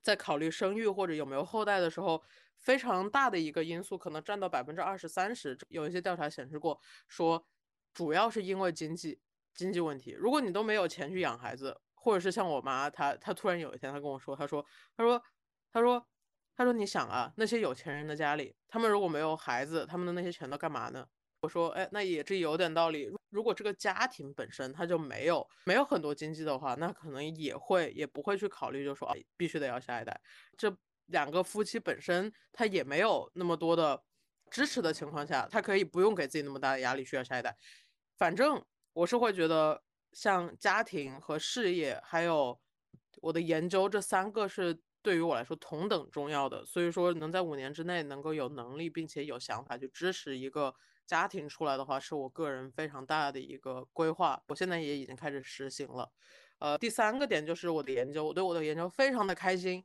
[0.00, 2.22] 在考虑生育或者有没有后代的时候，
[2.56, 5.58] 非常大的一个因素，可能占到百分之二十三十。
[5.68, 7.46] 有一些调查显示过，说
[7.98, 9.18] 主要是因为经济
[9.52, 10.12] 经济问题。
[10.12, 14.64] 如果你都没有钱去养孩子，或者是像我妈，她她突然有一天，她跟我说，她说，
[14.96, 15.20] 她说，
[15.72, 16.06] 她说，
[16.54, 21.04] 她说，你想啊，那些有钱人的家里，他们如果没有孩子，他们的那些钱都干嘛呢？
[21.40, 23.10] 我说，哎，那也这有点道理。
[23.30, 30.20] 如果这个家庭本身他就没有没有很多经济的话，那可能也会也不会去考虑，就说啊，必须得要下一代。
[30.56, 30.72] 这
[31.06, 34.00] 两个夫妻本身他也没有那么多的
[34.50, 37.54] 支持的情况下，他可以不用给自己那么大的压力需要下一代。
[38.18, 39.82] 反正我是会觉得。
[40.14, 42.58] 像家庭和事业，还有
[43.20, 46.64] 我的研究，这三个是对于我来说同等重要的。
[46.64, 50.74] 所以说，能在五年之内能够有能力并且有想法去支持一个
[51.06, 54.42] 家庭出来的话，是我个人非常大的一个规划。
[54.46, 56.10] 我现在也已经开始实行了。
[56.58, 59.84] 呃，第三个点就是我的研究，我对我的研究非常的开心，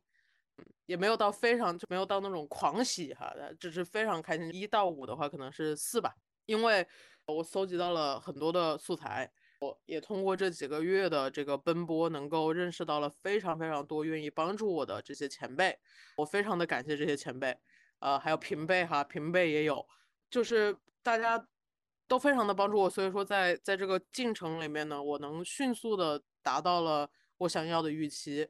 [0.86, 4.50] 也没有到非常就没有到那种狂喜哈，只是非常开心。
[4.54, 6.16] 一到五的话可能是四吧，
[6.46, 6.88] 因为
[7.28, 9.32] 我搜集到了很多的素材。
[9.60, 15.80] 我也通过这几个月的这个奔波，能够认识到了非常非常多愿意帮助我的这些前辈，
[16.18, 17.58] 我非常的感谢这些前辈，
[18.00, 19.88] 呃，还有平辈哈，平辈也有，
[20.30, 21.48] 就是大家
[22.10, 28.50] 都非常的帮助我，所以说在在这个进程里面呢，我能迅速的达到了我想要的预期。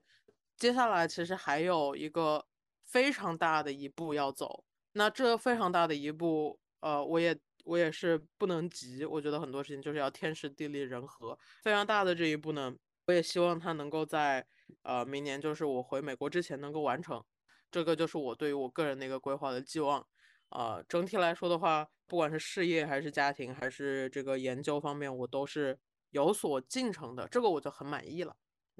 [0.58, 2.48] 接下来其实还有一个
[2.86, 7.40] 非常大的一步要走，那这非常大的一步，呃，我也。
[7.64, 11.38] 我也是不能急，我觉得很多事情就是要天时地利人和。
[11.64, 12.76] 非常大的这一步呢，
[13.08, 14.46] 我也希望它能够在
[14.84, 17.24] 呃明年，就是我回美国之前能够完成。
[17.72, 20.06] 这个就是我对于我个人的一个规划的寄望。
[20.50, 25.80] 呃，整体来说的话，不管是事业还是家庭还是这个研究方面，我都是
[26.12, 28.36] 有所进程的，这个我就很满意了。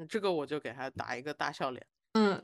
[0.08, 1.84] 这个我就给他打一个大笑脸。
[2.14, 2.40] 嗯，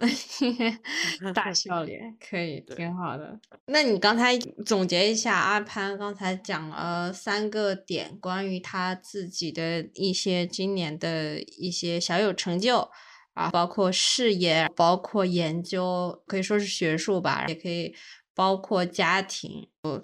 [1.34, 3.40] 大 笑脸可以，挺好的。
[3.68, 12.90] 那你刚才总结一下，阿潘刚才讲了三个点，关于他自己的一些今年的一些小有成就
[13.36, 17.96] 啊，包括事业，包括研究，可以说是学术吧，也可以
[18.34, 19.70] 包括家庭。
[19.84, 20.02] 嗯，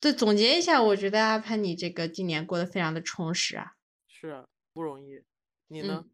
[0.00, 3.72] 对，总结一下，我觉得阿潘你这个今年过得非常的充实啊。
[4.08, 5.22] 是，不容易。
[5.68, 6.06] 你呢？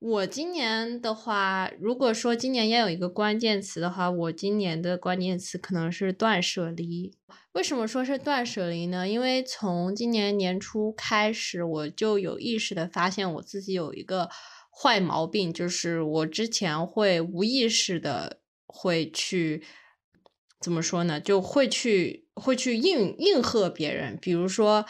[0.00, 7.12] 我今年的话，如果说今年要有一个关键词的话，我今年的关键词可能是断舍离。
[7.52, 9.06] 为什么说是断舍离呢？
[9.06, 14.30] 因为从今年年初开始，我就有意识的发现我自己有一个
[14.70, 19.62] 坏毛病，就是我之前会无意识的会去。
[20.62, 21.18] 怎么说呢？
[21.18, 24.84] 就会去会去应应和别人，比如说，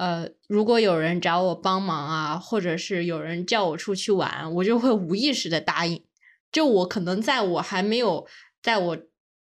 [0.00, 6.02] 呃，如果有人找我帮忙啊，或者是有人叫我出去玩，我就会无意识的答应。
[6.50, 8.26] 就我可能在我还没有
[8.62, 8.98] 在我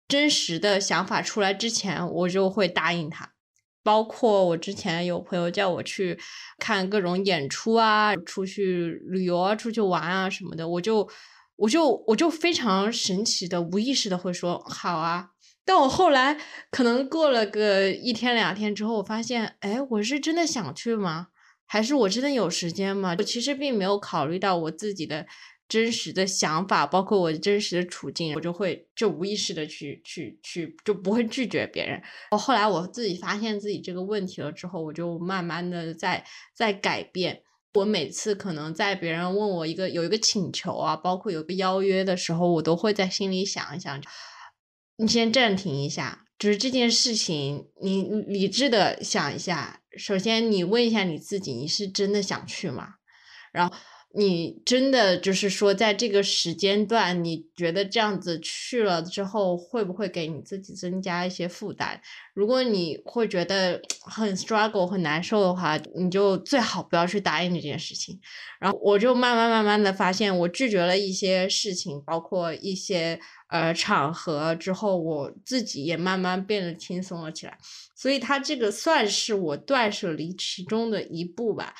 [0.08, 3.32] 真实的想法出来之前，我就会答应他。
[3.84, 6.18] 包括我之前有朋友叫我去
[6.58, 11.08] 看各种演出啊，出去旅游啊，出去玩啊什么的，我就
[11.54, 15.28] 我就我就非常神奇的无意识的会说好啊。
[15.70, 16.36] 但我后来
[16.72, 21.28] 可能过了个一天两天之后，我发现，哎，我是真的想去吗？
[21.64, 23.14] 还是我真的有时间吗？
[23.16, 25.24] 我其实并没有考虑到我自己的
[25.68, 32.02] 真实的想法，包括我真实的处境，我就会就无意识的去去去，就不会拒绝别人。
[32.32, 37.42] 我后来我自己发现自己这个问题了之后，我就慢慢的在在改变。
[37.74, 44.02] 我每次可能在别人问我一个有一个请求啊，包括有个邀约的时候，我都会在心里想一想。
[45.00, 49.80] 你先暂停一下，就是这件事情，你理智的想一下。
[49.96, 52.96] 首先，你问一下你自己，你是真的想去吗？
[53.50, 53.74] 然后。
[54.12, 62.00] 你真的就是说，在这个时间段，你觉得这样子去了之后，会不会给你自己增加一些负担？
[62.34, 68.18] 如果你会觉得很 struggle 很难受的话，你就最好不要去答应这件事情。
[68.58, 77.58] 然后我就慢慢慢慢的发现，我拒绝了一些事情，包括一些呃场合之后，我自己也慢慢变得轻松了起来。
[77.94, 81.74] 所以，它这个算是我断舍离其中的一步吧。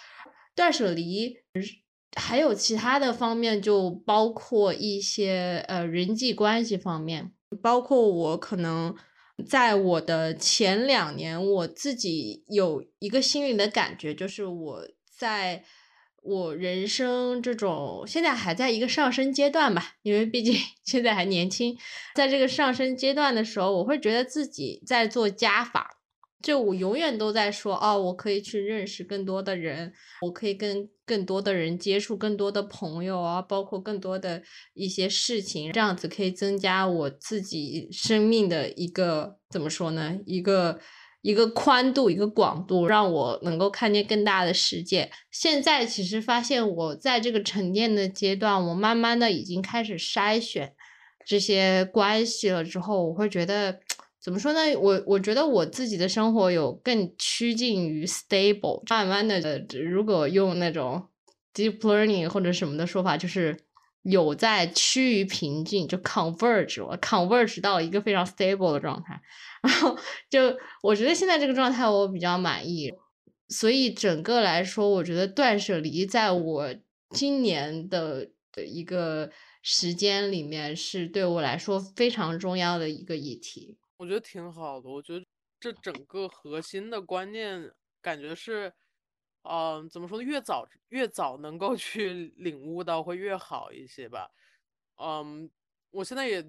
[0.54, 1.36] 断舍离。
[2.16, 7.30] 还有其他的方面，就包括一些呃人际关系方面，
[7.62, 8.92] 包括我可能
[9.46, 14.82] 在我的前两年，我自己有一个心里的感觉，就是我
[15.16, 15.64] 在
[16.22, 20.54] 我人生这种现在还在一个上升阶段吧，因为毕竟
[20.84, 21.76] 现在还年轻，
[22.14, 25.96] 在这个上升阶段的时候，我会觉得自己在做加法。
[26.42, 40.18] 就我永远都在说哦，我可以去认识更多的人，我可以跟更多的人接触，更多的朋友啊，包括更多的一些事情，这样子可以增加我自己生命的一个怎么说呢？
[40.24, 40.80] 一个
[41.22, 45.10] 一个宽度，一个广度，让我能够看见更大的世界。
[45.30, 50.72] 现在其实发现我在这个沉淀的阶段，我慢慢的已经开始筛选
[51.26, 53.80] 这些关系了之后，我会觉得。
[54.22, 54.60] 怎么说呢？
[54.78, 61.08] 我我觉得我自己的生活有更趋近于 stable，慢慢的，如果用那种
[61.54, 63.58] deep learning 或者什么的说法，就是
[64.02, 69.20] 有在趋于平静，就 converge，我 converge 到一个非常 stable 的状态。
[69.62, 69.98] 然后
[70.30, 72.90] 就我觉得现在这个状态我比较满意，
[73.48, 76.74] 所以整个来说，我觉得断舍离在我
[77.10, 79.30] 今年的的一个
[79.62, 83.76] 时间里面是对我来说非常重要的一个议题。
[83.98, 84.88] 我觉得挺好的。
[84.88, 85.22] 我觉得
[85.60, 88.72] 这整个核心的观念，感觉是，
[89.42, 90.24] 嗯，怎么说呢？
[90.24, 94.30] 越早越早能够 去领悟到，会越好一些吧。
[94.96, 95.50] 嗯，
[95.90, 96.44] 我现在也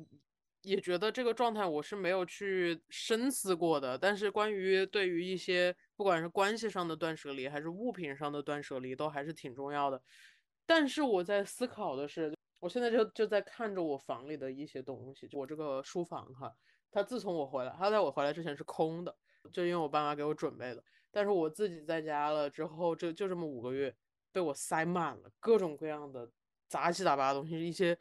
[0.64, 3.98] 也觉得这个状态我是没有去深思过的。
[3.98, 10.02] 但是关于对于一些不管是关系上的断舍离，还是物品上的断舍离，都还是挺重要的。
[10.66, 16.54] 但是我在思考的是，我现在就就在看着我房里的一些东西，就我这个书房哈。
[16.92, 19.16] 它自从我回来，它在我回来之前是空的，
[19.54, 20.84] 就因为我爸妈给我准备的。
[21.12, 23.94] 但是我自己在家了之后，就就这么五个月，
[24.32, 26.32] 被我塞满了各种各样的
[26.68, 27.98] 杂七杂八的东西，一些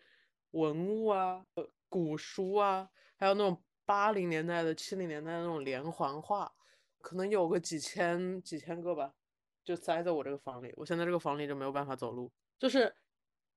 [0.53, 1.45] 文物啊、
[1.89, 6.53] 古书啊，还有那种八零年代的、七零年代的那种连环画，
[7.01, 9.13] 可能有个几千几千个吧，
[9.65, 10.73] 就塞在我这个房里。
[10.77, 12.95] 我现在这个房里就没有办法走路，就是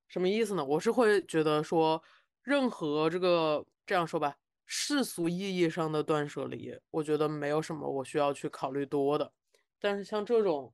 [0.08, 0.64] 什么意思呢？
[0.64, 2.02] 我是会觉得说，
[2.42, 4.36] 任何这个这样说吧。
[4.66, 9.30] 世俗意义上的断舍离，我觉得没有什么我需要去考虑多的。
[9.80, 10.72] 但是像这种，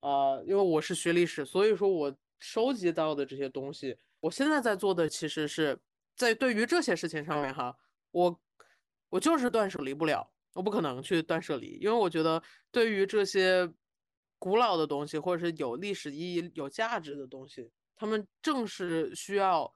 [0.00, 5.78] 呃，因为我是学历史，所以说我收集到的这些东西，我现在在做的其实是
[6.14, 7.76] 在对于这些事情上面哈，
[8.10, 8.40] 我
[9.08, 13.70] 我就是断舍离不了，我不可能去断舍离，因为我觉得对于这些
[14.38, 19.72] 古老的东西或者是有历史意义、有价值的东西，他们正是需要。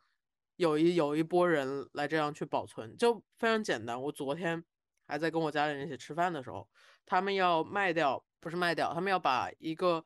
[0.57, 3.99] 有一有一波人来这样去保存，就非常简单。
[3.99, 4.63] 我昨天
[5.07, 6.69] 还在跟我家里人一起吃饭的时候，
[7.07, 10.05] 他们要卖掉，不是卖掉，他们要把一个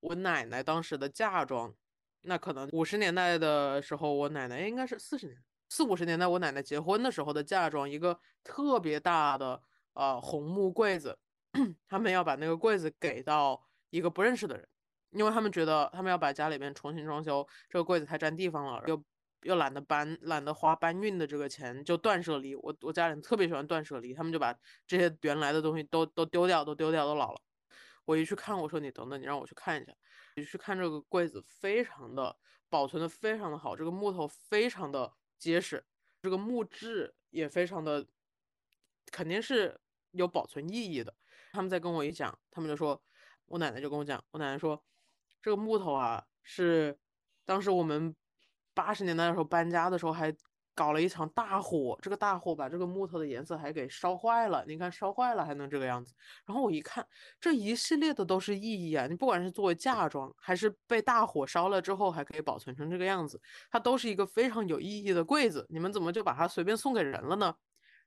[0.00, 1.74] 我奶奶当时的嫁妆
[2.22, 5.36] 那可能五十年代的时候，我奶奶应该是四十年
[5.68, 9.62] 四五十年代，我奶奶结婚的时候的嫁妆，一个特别大的
[9.94, 11.18] 呃红木柜子，
[11.88, 14.68] 他们要把那个柜子给到一个不认识的人，
[15.12, 19.02] 因为他们觉得他们要把家里面重新装修，这个柜子太占地方了，又
[19.42, 22.54] 又懒得搬，懒得花搬运的这个钱，就断舍离。
[22.54, 24.54] 我我家里人特别喜欢断舍离，他们就把
[24.86, 27.40] 这些原来的东西都都丢掉，都丢掉，都老了。
[28.10, 29.94] 我一去看，我说你等等，你让我去看一下。
[30.34, 32.36] 你去看这个柜子，非常的
[32.68, 35.84] 保存的非常的好，这个木头非常的结实，
[36.20, 38.04] 这个木质也非常的，
[39.12, 39.80] 肯定是
[40.10, 41.14] 有保存意义的。
[41.52, 43.00] 他们在跟我一讲，他们就说，
[43.46, 44.84] 我奶奶就跟我讲，我奶奶说，
[45.40, 46.98] 这个木头啊，是
[47.44, 48.16] 当时我们
[48.74, 50.34] 八十年代的时候搬家的时候还。
[50.74, 54.64] 搞了一场大火，这个大火把这个木头的颜色还给烧坏了。
[54.66, 56.14] 你看，烧坏了还能这个样子。
[56.46, 57.06] 然后我一看，
[57.40, 59.06] 这一系列的都是意义啊！
[59.06, 63.40] 你不管是作为嫁妆，还是被大火烧了之后还可以保存成这个样子，
[63.70, 65.66] 它都是一个非常有意义的柜子。
[65.68, 67.54] 你们怎么就把它随便送给人了呢？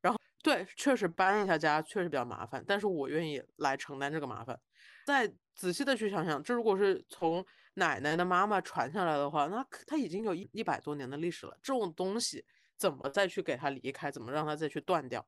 [0.01, 4.59] 然后，对，确实搬一下家确实比较麻烦，但是我愿意来承担这个麻烦。
[5.05, 7.45] 再仔细的去想想，这如果是从
[7.75, 11.57] 奶奶的妈妈传下来的话，那它已经有一一百多年的历史了。
[11.61, 12.45] 这种东西。
[12.75, 14.11] 怎么再去给他离开？
[14.11, 15.25] 怎么让他再去断掉？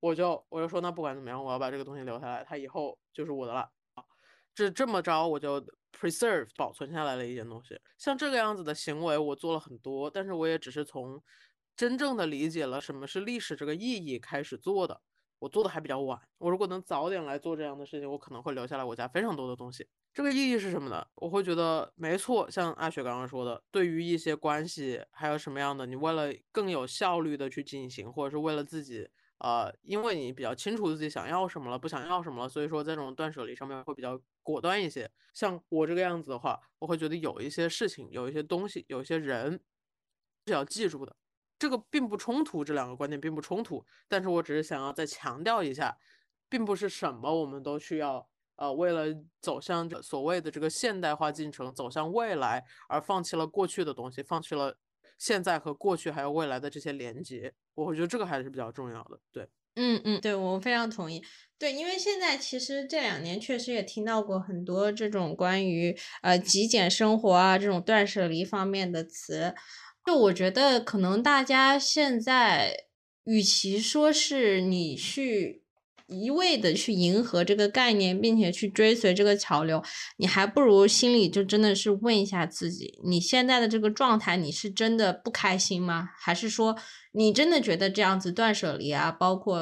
[0.00, 3.60] 我就我就说，那不管怎么样，我要把这个东西留下来，他以后就是我的了
[3.94, 4.04] 啊！
[4.54, 7.80] 这这么着，我就 preserve 保存下来了一件东西。
[7.96, 11.22] 像这个样子的行为，我做了很多，但是我也只是从
[11.74, 15.00] 真正的理解了什么是历史这个意义开始做的。
[15.40, 19.88] 我做的还比较晚，我如果能早点来做这样的事情，我可能会留下来我家非常多的东西。
[20.12, 21.04] 这个意义是什么呢？
[21.14, 35.10] 我会觉得没错，像阿雪刚刚说的，对于一些关系，还有什么样的，你为了更有效率的去进行，或者是为了自己，呃，因为你比较清楚自己想要什么了，不想要什么了，所以说在这种断舍离上面会比较果断一些。
[35.32, 39.62] 像我这个样子的话，我会觉得有一些事情，有一些东西，有一些人
[40.46, 41.16] 是要记住的。
[41.60, 45.96] 这个并不冲突，这两个观点并不冲突，但是我只是想要再强调一下，
[46.48, 48.28] 并不是什么我们都需要。
[48.56, 49.06] 呃，为了
[49.40, 54.76] 走向所谓的这个现代化进程，走向未来，而放弃了过去的东西，放弃了
[55.16, 59.18] 现在和过去还有未来的这些连接，我会觉得这个还是比较重要的。
[59.32, 61.24] 对，嗯嗯，对我非常同意。
[61.58, 69.54] 对，因为现在其实这两年确实也听到过很多这种关于呃极简生活啊这种断舍离方面的词，
[70.04, 72.84] 就我觉得可能大家现在
[73.24, 75.60] 与其说是你去。
[76.12, 79.80] 一味的去迎合这个概念，并且去追随这个潮流，
[80.16, 86.08] 你还不如心里就真的是问一下自己：你现在的这个状态，你是真的不开心吗？
[86.18, 86.76] 还是说
[87.12, 89.60] 你真的觉得这样子断舍离啊，包括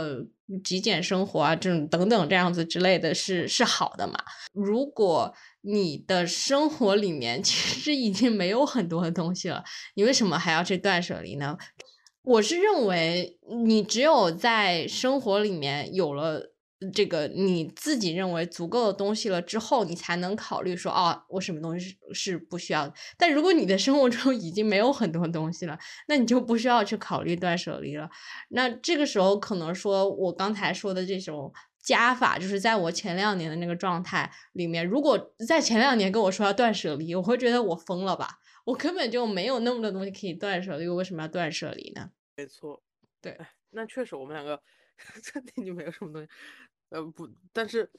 [0.64, 4.14] 极简生活啊，这种等等这样子之类的是是好的嘛？
[4.55, 5.34] 如果
[5.71, 9.62] 你的生活里面其实已经没有很多的东西了，
[9.95, 11.59] 你为什么还要去断舍离呢？
[12.23, 16.53] 我是认为，你只有在生活里面有了
[16.93, 22.93] 这个你自己认为足够的东西了之后，你才能考虑说，哦，我什么东西是是不需要。
[23.19, 28.09] 但如果你的生活中已经没有很多东西了，那你就不需要去考虑断舍离了。
[28.51, 31.53] 那这个时候，可能说我刚才说的这种
[31.89, 35.18] 加法，就是在我前两年的那个状态里面，如果
[35.49, 38.28] 在前两年跟我说要断舍离，我会觉得我疯了吧？
[38.66, 42.11] 我根本就没有那么多东西可以断舍离，我为什么要断舍离呢？
[42.36, 42.82] 没错，
[43.22, 43.39] 对，
[43.70, 44.61] 那确实我们两个
[45.22, 46.28] 真的就没有什么东西，
[46.91, 47.91] 呃不，但是，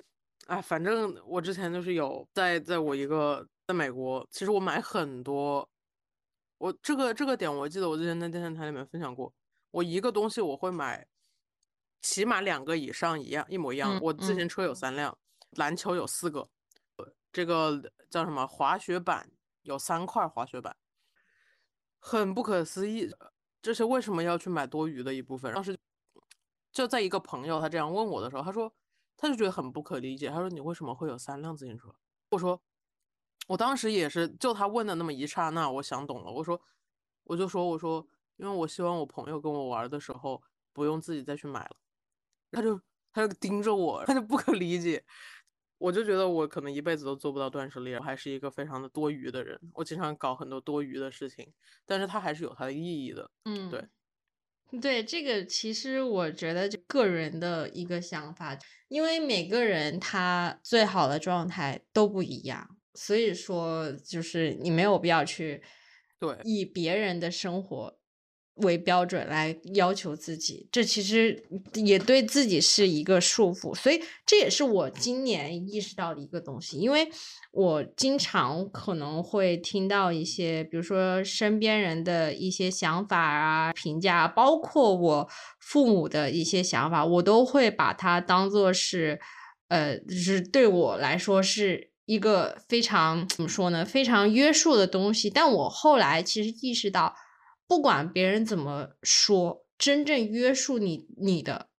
[0.45, 5.67] 啊，反正我之前就是有在在我一个在美国，其实我买很多，
[6.59, 9.33] 我这个这个点我记得我之前在电视台里面分享过，
[9.71, 11.07] 我一个东西我会买
[12.01, 15.17] 起码两个以上一样一模一样，我自行车有三辆，
[15.51, 16.49] 篮球有四个，
[17.31, 19.29] 这个叫什么滑雪板
[19.63, 20.75] 有三块滑雪板，
[21.99, 23.11] 很不可思议。
[23.61, 25.53] 这是为什么要去买多余的一部分？
[25.53, 25.77] 当时
[26.71, 28.73] 就在一个朋友他这样问我的时候，他说
[29.17, 30.29] 他就觉得很不可理解。
[30.29, 31.93] 他说你为什么会有三辆自行车？
[32.29, 32.61] 我说
[33.47, 36.31] 我当时也是，就他问的那么一刹那，我想懂了。
[36.31, 36.61] 我说
[37.25, 40.41] 我就说我说，因为我希望我朋友跟我玩的时候
[40.71, 41.75] 不用自己再去买了。
[42.51, 42.79] 他就
[43.13, 45.03] 他就盯着我，他就不可理解。
[45.77, 49.57] 我就觉得我可能一辈子都做不到断舍离，我还是一个非常的多余的人。
[49.73, 51.53] 我经常搞很多多余的事情，
[51.85, 53.31] 但是它还是有它的意义的。
[53.45, 53.87] 嗯，对，
[54.81, 65.63] 对，这个其实我觉得个人的一个想法，因为每个人他最好的状态都不一样，所以说就是你没有必要去
[66.19, 67.98] 对以别人的生活
[68.59, 71.43] 为标准来要求自己，这其实
[71.73, 76.77] 也对自己是一个束缚，所以这也是我今年意识到的一个东西。
[76.77, 77.09] 因为
[77.51, 85.29] 我经常可能会听到一些，比如说身边人的一些想法啊、评价，包括我
[85.59, 89.19] 父母的一些想法，我都会把它当做是，
[89.69, 95.29] 呃，就是对我来说是一个非常怎么说呢，非常约束的东西。
[95.29, 97.15] 但我后来其实意识到。
[97.69, 101.69] 不管别人怎么说，真正约束你你的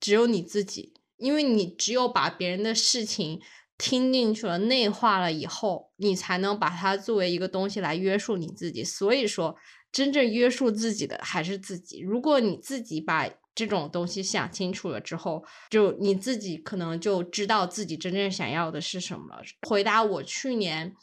[0.00, 3.38] 只有你自己，因为你只有把别人的事情
[3.76, 8.82] 听进去了、内化了以后，你才能把它作为一个东西来约束你自己。
[8.82, 9.54] 所以说，
[9.92, 12.00] 真正约束自己的还是自己。
[12.00, 19.42] 如果你自己把这种东西想清楚了之后，就你自己可能就知道自己真正想要的是什么了。
[19.68, 20.94] 回答我去年。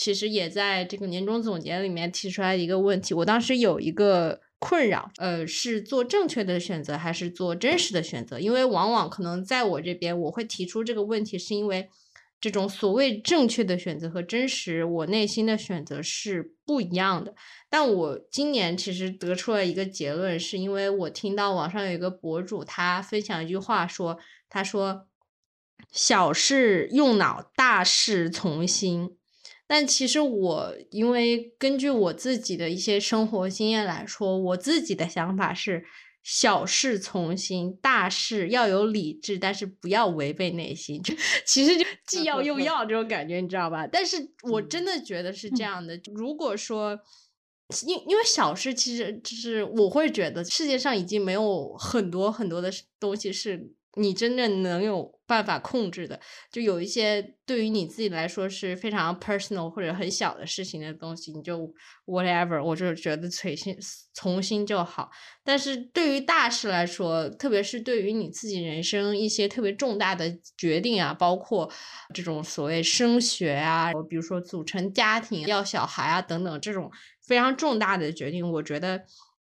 [0.00, 8.40] 其实也在这个年终总结里面提出来一个问题，我当时有一个困扰，呃，是做正确的选择还是做真实的选择？
[8.40, 11.90] 因为往往可能在我这边，我会提出这个问题，是因为
[12.40, 17.34] 这种所谓正确的选择和真实，我内心的选择是不一样的。
[17.68, 25.06] 但我今年其实得出了一个结论，是因为我听到网上有一个博主他分享一句话，说他说
[25.92, 29.18] 小事用脑，大事从心。
[29.72, 35.84] 但其实我，因为根据我自己的一些生活经验来说，我自己的想法是
[36.24, 41.00] 小事从心，大事要有理智，但是不要违背内心。
[41.04, 41.14] 就
[41.46, 43.86] 其实就 既要又要这种感觉，你知道吧？
[43.86, 44.16] 但是
[44.50, 45.96] 我真的觉得是这样的。
[46.16, 46.98] 如果说，
[47.86, 53.72] 因因为小事，其实就是我会觉得世界上已经没有很多很多的东西是。
[54.00, 56.18] 你真正能有办法控制的，
[56.50, 61.70] 就有一些对于你自己来说是非常 personal 或者很小的事情的东西，你就
[62.06, 63.76] whatever，我就觉得随心
[64.14, 65.10] 从心就好。
[65.44, 71.70] 但是对于大事来说，特别是对于你自己人生一些特别重大的决定啊，包括
[72.14, 76.90] 这种所谓升学啊，比如说组成家庭、要小孩啊等等这种
[77.26, 79.04] 非常重大的决定，我觉得。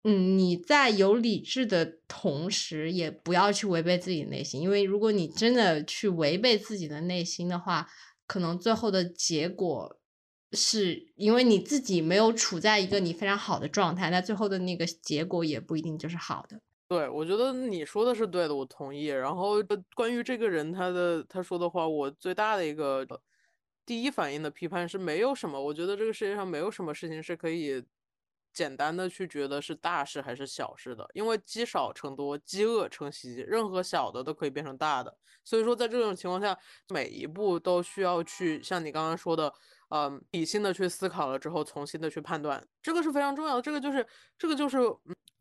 [0.09, 7.89] 嗯，你在有理智的同时，也不要去违背自己的内心，因为如果你真的去违背自己的内心的话，
[8.25, 9.99] 可能最后的结果
[10.53, 16.57] 是因为你自己没有处在一个你非常好的状态，那最后的那个结果也不一定就是好的。
[16.87, 19.07] 对，我觉得你说的是对的，我同意。
[19.07, 19.55] 然后
[19.93, 23.05] 关于这个人他的他说的话，我最大的一个
[23.85, 27.83] 第一反应的批判是没有什么，我觉得这个世界上没有什么事情是可以。
[28.57, 35.15] 简单的去觉得是大事还是小事的，因为积少成多，积恶成习，任何小的都可以变成大的。
[35.43, 36.57] 所以说，在这种情况下，
[36.89, 39.53] 每一步都需要去像你刚刚说的，
[39.89, 43.61] 嗯，理性的去思考了之后，重新的去判断，这个是非常重要的。
[43.61, 44.03] 这个就是
[44.39, 44.79] 这个就是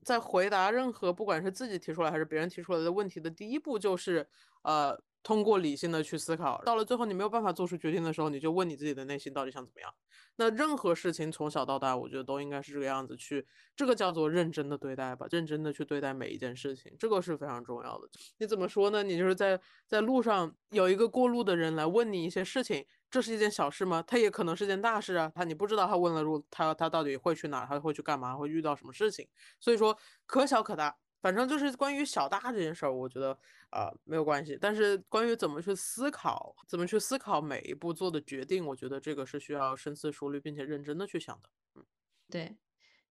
[0.05, 4.29] 在回答任何不管是自己提出来还是别人提出来的问题的第一步，就是
[4.63, 5.01] 呃。
[5.27, 9.93] 通过理性的去思考，到了最后你没有办法做出决定的时候，你就问你自己的内心到底想怎么样。
[10.37, 18.09] 那任何事情从小到大，我觉得都应该是这个样子去，这个叫做认真的对待吧，认真的去对待每一件事情，这个是非常重要的。
[18.39, 19.03] 你怎么说呢？
[19.03, 24.01] 你就是在在路上有一个过路的人来问你一些事情，这是一件小事吗？
[24.07, 25.33] 他也可能是件大事啊。
[25.35, 27.67] 他你不知道他问了路，他他到底会去哪？
[27.67, 28.37] 他会去干嘛？
[28.37, 29.27] 会遇到什么事情？
[29.59, 30.97] 所以说可小可大。
[31.27, 33.37] 反正就是关于小大这件事儿，我觉得
[33.71, 34.57] 啊没有关系。
[34.61, 41.49] 但是关于怎么去思考，怎么去思考每一步做的决定，我觉得这个是需要深思熟虑并且认真的去想的。
[41.75, 41.85] 嗯，
[42.31, 42.55] 对。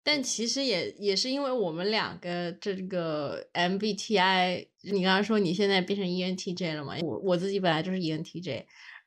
[0.03, 6.95] 但其实也也是因为我们两个这个 MBTI，你刚刚说你现在变成 ENTJ 了嘛？
[7.03, 8.65] 我我自己本来就是 ENTJ，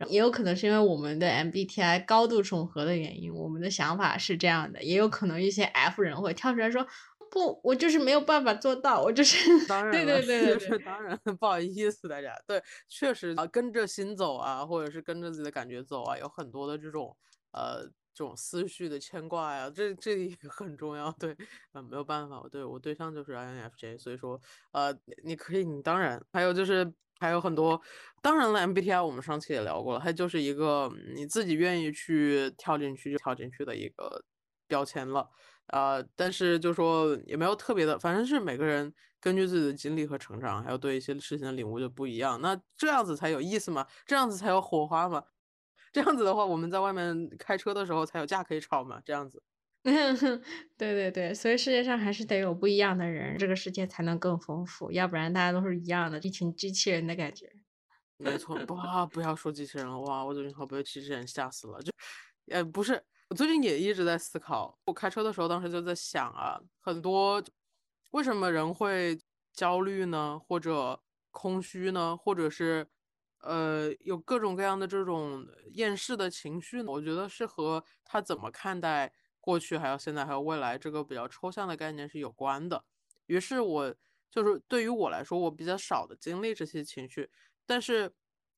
[0.10, 4.84] 也有可能是因为我们的 MBTI 高度重合的原因，我们的想法是这样的。
[4.84, 6.86] 也有可能一些 F 人会跳出来说。
[7.32, 17.16] 不，我就是没有办法做到，我就是 当然，对对对对， 当然 不好意思大家，对，确实啊，跟着心走啊，或者是跟着自己的感觉走啊，有很多的这种
[17.52, 21.36] 呃这种思绪的牵挂呀，这这也很重要，对，
[21.72, 24.40] 啊没有办法，我对我对象就是 INFJ，所以说
[24.74, 27.82] 呃你可以，你当然还有就是还有很多，
[28.22, 34.26] 当然了 MBTI 我们上期也聊过了，它就是一个你自己愿意去跳进去就跳进去的一个
[34.68, 35.30] 标签了。
[35.72, 42.40] 呃，但是就说也没有特别的，反正是每个人根据自己的经历和成长，还有对一些事情的领悟就不一样。
[42.42, 43.88] 那这样子才有意思嘛？
[44.06, 45.24] 这样子才有火花嘛？
[45.92, 49.02] 这样子的话，我们在外面开车的时候才有架可以吵嘛？
[49.06, 49.42] 这样子。
[49.84, 54.92] 对对对，所以世界上还是得有不一样的人，这个世界才能更丰富。
[54.92, 57.52] 要不然大家都是一样的，一群机器人的感觉。
[58.18, 61.82] 没错，哇，不要说机器人了，哇，我最近好被机器人吓死了。
[61.82, 61.92] 就，
[62.52, 63.04] 呃，不是。
[63.32, 67.42] 我最近也一直在思考，我开车的时候，当时就在想啊，很多
[68.10, 69.18] 为什么人会
[69.54, 70.38] 焦虑呢？
[70.38, 71.02] 或者
[71.32, 72.18] 空虚呢？
[72.18, 72.86] 或者是
[73.40, 76.92] 呃有各种各样的这种厌世的情绪呢？
[76.92, 82.84] 我觉得是和他怎么看待过去、还有现在、还有未来这个比较抽象的概念是有关的。
[83.28, 83.96] 于是，我
[84.30, 87.32] 就是对于我来说，我比较少的经历这些情绪，
[87.66, 88.14] 但是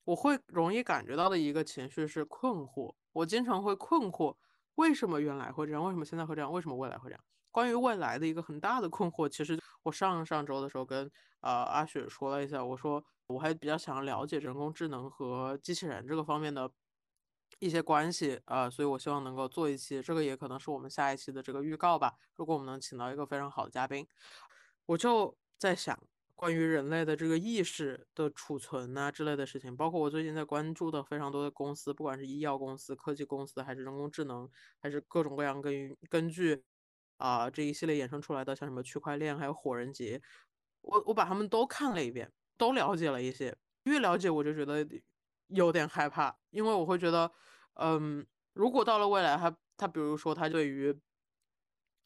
[0.05, 2.95] 我会容易感觉到的一个情绪是困惑。
[3.11, 4.35] 我经常会困惑。
[4.75, 5.83] 为什么原来会这样？
[5.83, 6.51] 为什么现在会这样？
[6.51, 7.23] 为什么未来会这样？
[7.51, 11.11] 关于未来的一个很大的困惑，其实我上上周的时候跟
[11.41, 16.71] 呃阿雪说了一下，我说我还比较想要了解人工智能和机器人这个方面的
[17.59, 22.15] 一些关系啊，所以我希望能够做一期，这个也可能是我们下一期的这个预告吧。
[22.35, 24.07] 如果我们能请到一个非常好的嘉宾，
[24.87, 25.97] 我就在想。
[26.43, 36.65] 关于人类的这个意识的储存啊之类的事情，包括我最近在关注的非常多的公司，不管是医药公司、科技公司，还是人工智能，还是各种各样根根据
[37.15, 40.21] 啊这一系列衍生出来的，像什么区块链，还有火人节，
[40.81, 43.55] 我我把他们都看了一遍，都了解了一些。
[43.83, 44.85] 越了解我就觉得
[45.47, 47.31] 有点害怕，因为我会觉得，
[47.75, 50.93] 嗯，如果到了未来，他他比如说他对于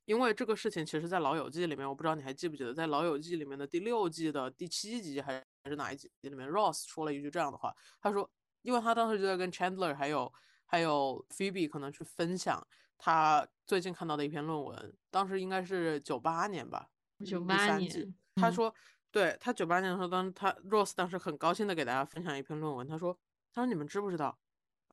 [0.07, 8.29] 因为这个事情，其实，在《老友记》里面，我不知道你还记不记得，在《老友记》里面的第六季的第七集还是哪一集里面，Ross 说了一句这样的话，他说，
[8.61, 10.33] 因为他当时就在跟 Chandler 还有
[10.65, 12.65] 还有 Phoebe 可能去分享
[12.97, 16.89] 他最近看到的一篇论文，当时应该是九八年吧，
[17.25, 18.73] 九八年，他说，
[19.11, 23.19] 对他九八年的时候，当他 Ross 当时很高兴的给大家分享一篇论文，他说，
[23.53, 24.39] 他说你们知不知道，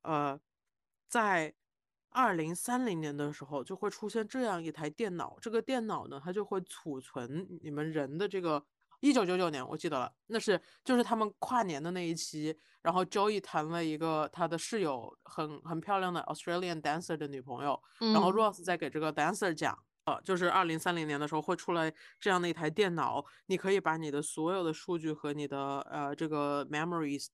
[0.03, 0.41] 呃，
[1.07, 1.55] 在
[2.15, 5.37] 二零三零年的时候，就会出现这样一台电脑。
[5.43, 8.65] 这个电脑呢，它就会储存你们人的这个。
[9.01, 12.57] 一九九九年，我记得了，那是就是他们跨年的那一期。
[12.81, 17.79] 然后 Joey 谈了一个他的室友很很漂亮的 Australian dancer 的女朋友。
[17.99, 27.27] 然后 Ross 在给这个 dancer 讲，呃，就是二零三零年的时候会出来这样的一台电脑，你可以把你的所有的数据和你的呃这个 memories，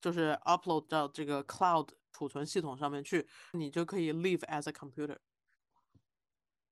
[0.00, 1.88] 就是 upload 到这个 cloud。
[2.14, 5.18] 储存系统上面去，你就可以 live as a computer。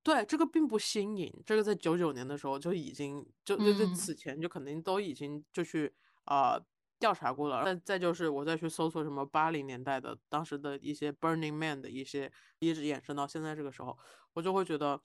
[0.02, 5.92] 对，这个并不新颖，这个在九九年的时候就已经就就在此前就肯定都已经就去
[6.24, 6.58] 啊
[6.98, 7.64] 调查过了。
[7.64, 13.98] 再再就是我再去搜索什么八零年代的当时的一些 Burning Man 的一些，一直延伸到现在这个时候，
[14.32, 15.00] 我就会觉得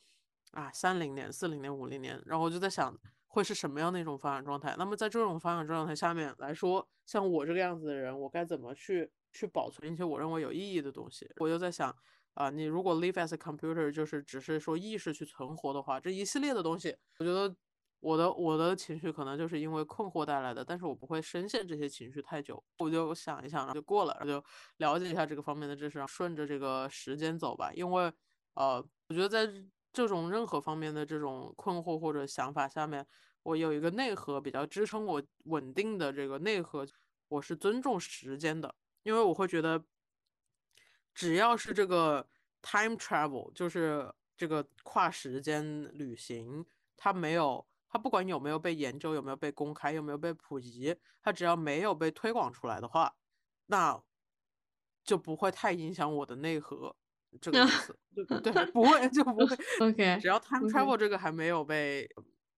[0.51, 2.97] 啊三零年、四零年、五零年，然后我就在想。
[3.29, 4.73] 会是什么样的一种发展状态？
[4.79, 11.29] 那么在这种发展状态下面来说，像我这个样子的人，我该怎么去去保存一些我认为有意义的东西？
[11.37, 11.95] 我就在想，
[12.33, 17.55] 啊，你如果 live as a computer，就是只是说意识去存活的话，这一系列的东西，我觉得
[17.99, 24.45] 我的我的情绪可能就是因为困惑带来的，但是我不会深陷这些情绪太久，我就想一想，然后就过了，然后就
[24.77, 27.71] 了解一下这个方面的知识，顺着这个时间走吧。
[27.73, 28.11] 因为，
[28.55, 29.51] 呃，我觉得在。
[29.93, 33.03] 这种任何方面的这种困惑或者想法下面，
[33.41, 36.85] 我有一个内核比较支撑我稳定的这个内核，
[37.29, 38.75] 我是尊重时间的，
[39.07, 39.81] 因为我会觉得，
[41.15, 42.27] 只要是这个
[42.61, 46.65] time travel，就是这个跨时间旅行，
[46.97, 53.15] 它没有，它不管有没有被研究，有没有被公开，有没有被普及，它只要没有被推广出来的话，
[53.67, 54.03] 那
[55.05, 56.93] 就不会太影响我的内核。
[57.39, 57.97] 这个意思，
[58.27, 59.55] 对对，不会就不会。
[59.79, 62.09] OK，只要 time travel 这个还没有被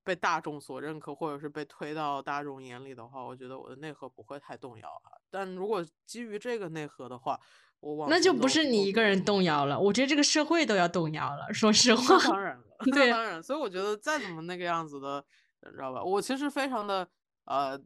[0.09, 5.13] 被大众所认可，或者是被推到大众眼里的话，我觉得我的内核不会太动摇啊。
[5.29, 7.39] 但如果基于这个内核的话，
[7.79, 11.53] 我往那就不是你一个人动摇了，我觉得这个社会都要动摇了。
[11.53, 13.43] 说实话， 当然了，对，当然。
[13.43, 15.23] 所以我觉得再怎么那个样子的，
[15.61, 16.01] 你知道吧？
[16.03, 17.07] 我其实非常的
[17.45, 17.79] 呃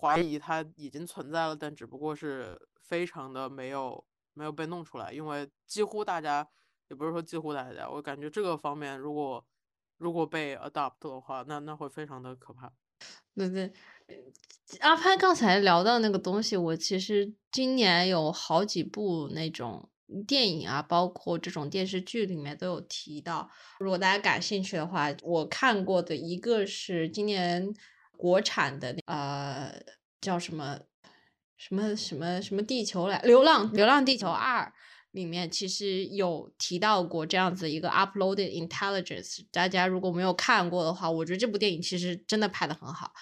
[0.00, 4.04] 怀疑它已经存在了，但只不过是非常的没有。
[4.36, 6.44] 没有被弄出来，因为几乎大家
[6.88, 9.46] 也不是说几乎大家，我感觉这个方面如果
[10.04, 12.70] 如果被 adopt 的话，那那会非常的可怕。
[13.34, 13.72] 对对，
[14.80, 19.88] 阿潘刚才聊到那个东西，我其实今年有好几部那种
[20.26, 23.50] 电影啊，包括这种电视剧里面都有提到。
[23.80, 27.74] 如果大家感兴趣的话，我看过的一个是今年
[28.18, 29.72] 国产的，呃，
[30.20, 30.78] 叫什么？
[31.56, 33.18] 什么什么什么地球来？
[33.22, 34.70] 流浪流浪地球二
[35.14, 39.44] 里面其实有提到过这样子一个 uploaded intelligence。
[39.52, 43.12] 大家如果没有看过的话，我觉得这部电影其实真的拍的很好。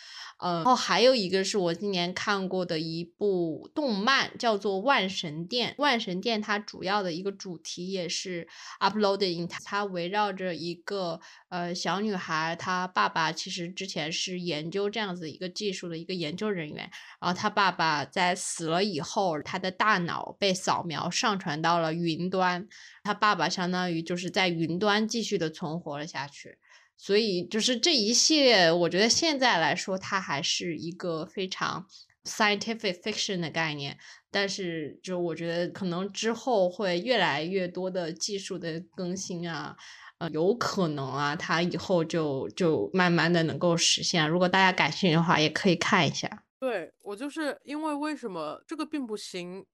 [0.42, 5.70] 嗯，然后还有一个是我今年看过的一部动漫，叫做《万神殿》。
[5.78, 8.48] 万神殿它主要的一个主题也是
[8.80, 16.90] uploading，它围绕着一个呃小女孩，她爸爸其实之前是研究这样子一个技术的一个研究人员，
[17.20, 22.66] 然后她爸爸在死了以后，他的大脑被扫描上传到了云端，
[23.04, 26.58] 他爸爸相当于就是在云端继续的存活了下去。
[26.96, 31.86] 所以就是这一系列，我觉得现在来说，它还是一个非常
[32.24, 33.98] scientific fiction 的概念。
[34.30, 39.76] 但是，就我觉得可能之后会越来越多的技术的更新啊，
[40.18, 44.28] 呃，有可能啊，它以后就就慢慢的能够实现。
[44.28, 46.44] 如果大家感兴趣的话，也可以看一下。
[46.60, 49.64] 对我就是因为为什么这个并不新。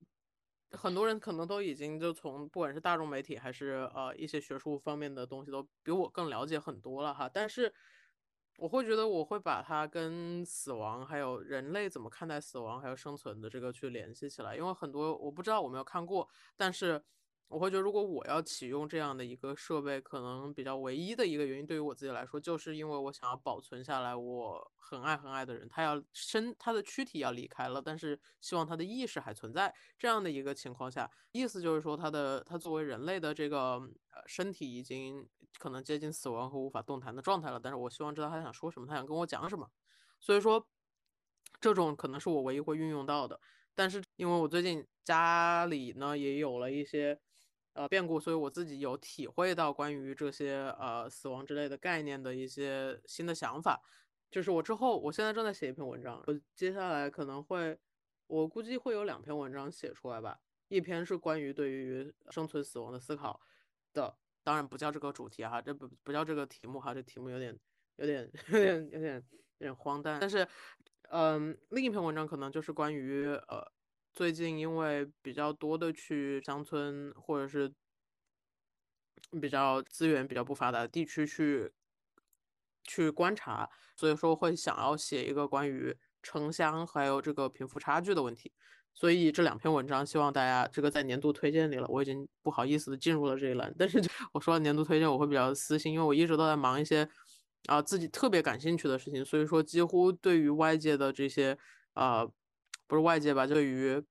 [0.72, 7.72] 很多人可能都已经就从不管是大众媒体还是呃一些学术方面的东西都比我更了解很多了哈，但是
[8.58, 17.02] 我会觉得我会把它跟死亡还有人类怎么看待死亡还有生存的这个去联系起来，因为很多我不知道我没有看过，但是。
[17.48, 29.74] 我会觉得，如果我要启用这样的一个设备，可能比较唯一的一个原因，对于我自己来说，就是因为我想要保存下来我很爱很爱的人，他要身他的躯体要离开了，但是希望他的意识还存在。
[29.98, 33.76] 这样的一个情况下，意思就是说，他的他作为人类的这个
[34.10, 35.26] 呃身体已经
[35.58, 39.70] 可能接近死亡和无法动弹的状态了，但是我希望知道他想说什么，他想跟我讲什么。
[40.20, 40.68] 所以说，
[41.60, 43.40] 这种可能是我唯一会运用到的。
[43.74, 47.18] 但是因为我最近家里呢也有了一些。
[47.78, 53.80] 呃，变故，所以我自己有体会到关于这些呃死亡之类的概念的一些新的想法。
[54.32, 57.78] 就是我之后，我现在正在写一篇文章，我接下来可能会，
[58.26, 60.40] 我估计会有两篇文章写出来吧。
[60.66, 63.40] 一篇是关于对于生存死亡的思考
[63.92, 64.12] 的，
[64.42, 67.56] 当然不叫这个主题哈，这不不叫这个题目哈，这题目有点
[67.94, 69.24] 有点有点有点
[69.58, 70.18] 有点荒诞。
[70.18, 70.44] 但是，
[71.10, 73.70] 嗯，另一篇文章可能就是关于呃。
[74.18, 77.72] 最近因为比较多的去乡村或者是
[79.40, 81.72] 比较资源比较不发达的地区去
[82.82, 88.52] 去观察，所以说会想要写一个关于城乡还有这个贫富差距的问题。
[88.92, 93.72] 所以这两篇文章希望大家这个在年度推荐里了，我已经不好意思的进入了这一栏。
[93.78, 94.02] 但是
[94.32, 97.08] 我说年度推荐我会比较私心，因为我一直都在忙一些
[97.66, 101.56] 啊自己特别感兴趣的事情，所以说几乎对于外界的这些
[101.92, 102.26] 啊。
[102.88, 104.02] 不是外界吧，对于，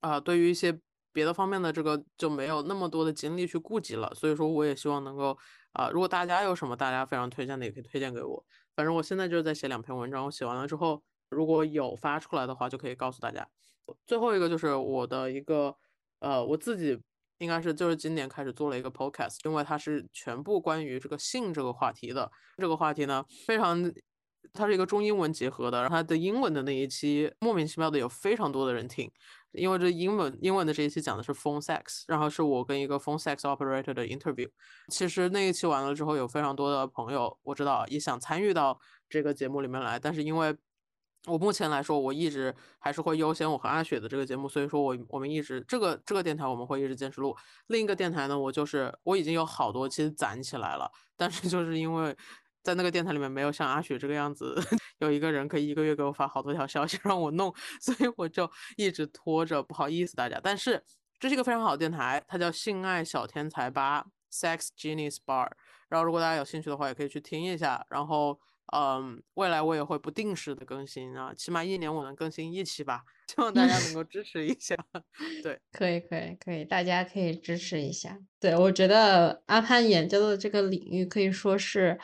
[0.00, 0.80] 啊，对于一些
[1.12, 5.36] 别的方面的这个就没有那么多的精力去顾及了，所以说我也希望能够，
[5.72, 8.44] 啊，如果大家有什么大家非常推荐的，也可以推荐给我。
[8.74, 13.46] 反正我现在就是在写两篇文章，我写完了之后，如果有发出来的话，就可以告诉大家。
[14.06, 15.76] 最后一个就是我的一个，
[16.20, 16.98] 呃，我自己
[17.38, 22.30] 应该是就是今年开始做了一个 podcast，因为它是全部关于这个性这个话题的。
[22.56, 23.92] 这个话题呢，非常。
[24.52, 29.10] 它是一个中英文结合的，然后它的英文的那一期莫名其妙的有非常多的人听，
[29.52, 34.48] 因为这英文英文的这一期讲的是 phone sex，然后是我跟一个 phone sex operator 的 interview。
[34.88, 38.78] 其实那一期完了之后，有非常多的朋友我知道也想参与到
[39.08, 40.54] 这个节目里面来，但是因为
[41.26, 47.34] 我目前来说，我一直还是会优先我和阿雪的这个节目，所以说我我们一直这个这个电台我们会一直坚持录。
[47.68, 52.14] 另一个电台呢，我就是我已经有好多期攒起来了，但是就是因为。
[52.62, 54.54] 在那个电台里面没有像阿雪这个样子，
[54.98, 60.40] 有一个人可以一个月给我发好多条消息让我弄， 所以我就一直拖着，不好意思大家。
[60.42, 60.82] 但是
[61.18, 65.50] 这是一个非常好的电台，它叫性爱小天才吧 （Sex Genius Bar）。
[65.88, 67.84] 然后如果大家有兴趣的话，也可以去听一下。
[67.90, 68.38] 然后，
[68.74, 73.02] 嗯，未来我也会不定时的更新啊，起码一年我能更新一期吧。
[73.28, 74.74] 希望大家能够支持一下。
[75.42, 78.18] 对，可以，可以，可以，大家可以支持一下。
[78.40, 81.98] 对我觉得阿潘研究的这个领域可以说是。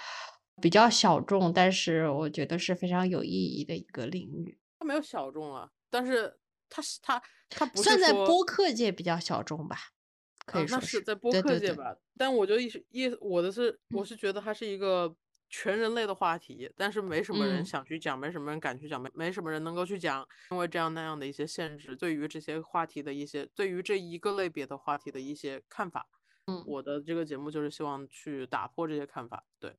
[0.60, 4.58] 比较小众，但是我觉得是非常有意义的一个领域。
[4.78, 6.38] 它没有小众啊，但是
[6.68, 9.76] 它是它它不是算在播客界比较小众吧？
[10.46, 11.96] 可以说是在播客界吧。
[12.16, 15.14] 但我就意意我的是我是觉得它是一个
[15.50, 26.08] 全人类的话题，但是没什么人想去讲，没什么人敢去讲，没没什么人能够去讲，因为这样那样的一些限制，对于这些话题的一些，对于这一个类别的话题的一些看法。
[26.46, 29.76] 嗯，我的这个节目就是希望去打破这些看法，对。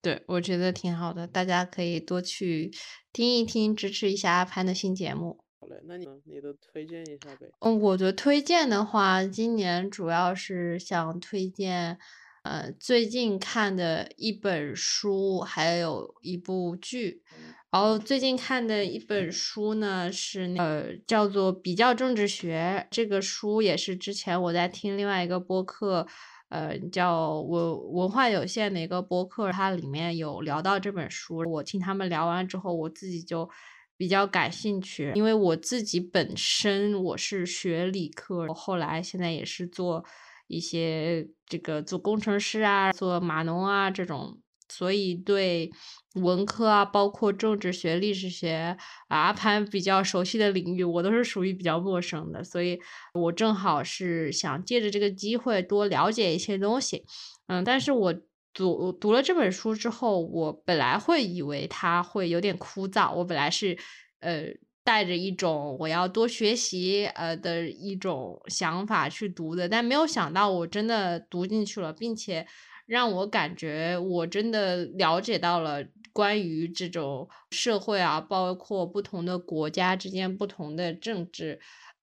[0.00, 2.70] 对，我觉得挺好的，大家可以多去
[3.12, 5.38] 听一听，支持一下阿潘的新节目。
[5.60, 7.46] 好嘞，那你你的推荐一下呗？
[7.60, 11.98] 嗯，我的推荐的话，今年主要是想推荐，
[12.42, 17.22] 呃，最近看的一本书，还有一部剧。
[17.70, 26.06] 然后最近看的一本书呢，是呃叫做《比较政治学》，这个书也是之前我在听另外一个播客。
[26.52, 31.38] 呃，叫我文化有限的一个播客，它里面有聊到这本书。
[31.50, 33.48] 我听他们聊完之后，我自己就
[33.96, 40.04] 比较感兴趣，因为我自己本身我是学理科，我后来现在也是做
[40.46, 44.38] 一些这个做工程师啊，做码农啊这种。
[44.72, 45.70] 所以对
[46.14, 48.76] 文科啊，包括政治学、历史学
[49.08, 52.42] 啊，阿潘比较熟悉的领域，我都是属于比较陌生的。
[52.42, 52.80] 所以
[53.12, 57.04] 我正好是想借着这个机会多了解一些东西。
[57.48, 58.14] 嗯，但是我
[58.54, 63.76] 读读了这本书之后，我本来会以为它会有点枯燥，我本来是
[64.20, 64.44] 呃
[64.84, 72.46] 带着一种我要多学习呃的一种想法去读的，但没有想到我真的读进去了，并且。
[72.86, 81.60] 让我感觉我真的了解到了关于这种社会啊，包括不同的国家之间不同的政治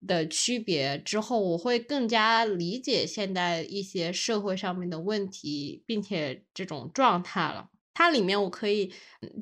[0.07, 7.69] 的区别之后，我会更加理解现在一些社会上面的问题，并且这种状态了。
[7.93, 8.93] 它里面我可以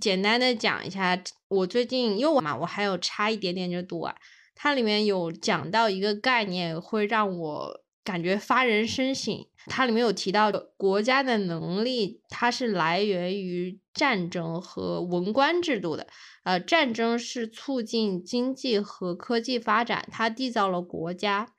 [0.02, 4.16] 简单的讲一下，我最近因为我嘛，我还有差一点点就读完。
[4.56, 9.46] 它里面有讲到一个概念，会让我感觉发人深省。
[9.68, 16.07] 它里面有提到，国家的能力它是来源于战争和文官制度的。
[16.43, 21.53] 呃，战争是促进经济和科技发展，它缔造了国家，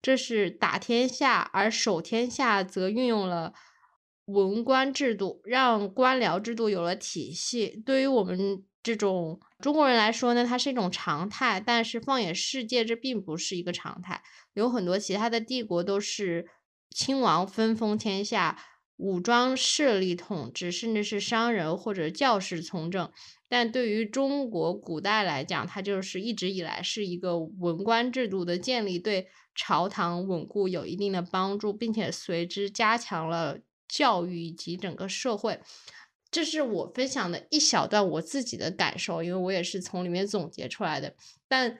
[0.00, 3.52] 这是打天下；而守天下则运用了
[4.24, 7.82] 文官制度，让官僚制度有了体系。
[7.84, 11.60] 对于我们这种中国人来说呢，它是一种常态。
[11.60, 14.22] 但是放眼世界，这并不是一个常态，
[14.54, 16.46] 有很多其他的帝国都是。
[16.90, 18.58] 亲王分封天下，
[18.96, 23.10] 武装势力统治，甚至是商人或者教士从政。
[23.48, 35.60] 但对于中国古代来讲，它就是一直以来是一个文官制度的建立，对朝堂稳固有一定的帮助，并且随之加强了教育以及整个社会。
[36.30, 41.16] 这是我分享的一小段我自己的感受，因为我也是从里面总结出来的。
[41.48, 41.78] 但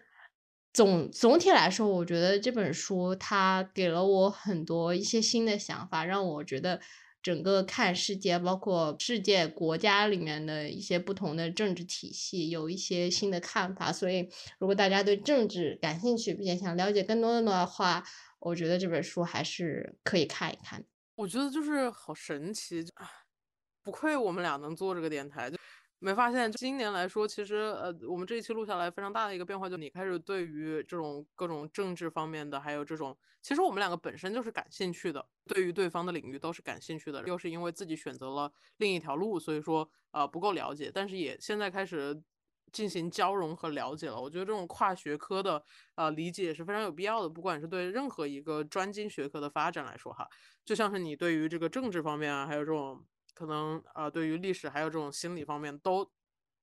[0.72, 6.80] 总总体来说，我觉得这本书它给了我很多一些新的想法，让我觉得
[7.22, 13.92] 整个看世界，包括世界国家里面的一些不同的政治体系，有一些新的看法。
[13.92, 18.04] 所以，如果大家对政治感兴趣，并且想了解更多的话，
[18.38, 20.84] 我觉得这本书还是可以看一看。
[21.16, 22.82] 我觉得就是好神奇，
[23.82, 25.50] 不愧我们俩能做这个电台。
[25.50, 25.56] 就
[26.02, 42.22] 没发现，今年来说，其实呃，我们这一期录下来非常大的一个变化，就你开始对于这种各种政治方面的，还有这种，其实我们两个本身就是感兴趣的，对于对方的领域都是感兴趣的，又是因为自己选择了另一条路，所以说呃不够了解，但是也现在开始
[42.72, 44.18] 进行交融和了解了。
[44.18, 45.62] 我觉得这种跨学科的
[45.96, 50.26] 呃理解也是非常有必要的，不管是对任何一个专精学科的发展来说哈，
[50.64, 53.04] 就像是你对于这个政治方面啊，还有这种。
[53.34, 56.10] 可能啊，对于历史还有这种心理方面都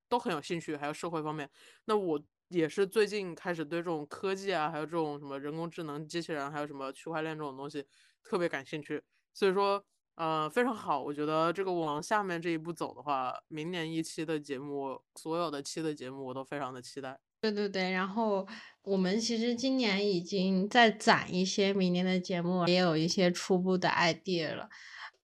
[0.09, 1.49] 都很有兴趣，还有社会方面。
[1.85, 7.85] 那我也是最近开始对这种科技啊，还有这种什么人工智能、机器人，还有什么区块链这种东西
[8.23, 9.03] 特别感兴趣。
[9.33, 9.83] 所以说，
[10.15, 11.01] 呃，非常好。
[11.03, 17.19] 我觉得这个往下面这一步走的话，明年一期的节目，所有的期的节目我都非常的期待。
[17.39, 18.47] 对对对，然后
[18.81, 24.67] 我们其实今年已经在攒一些明年的节目，也有一些初步的 idea 了。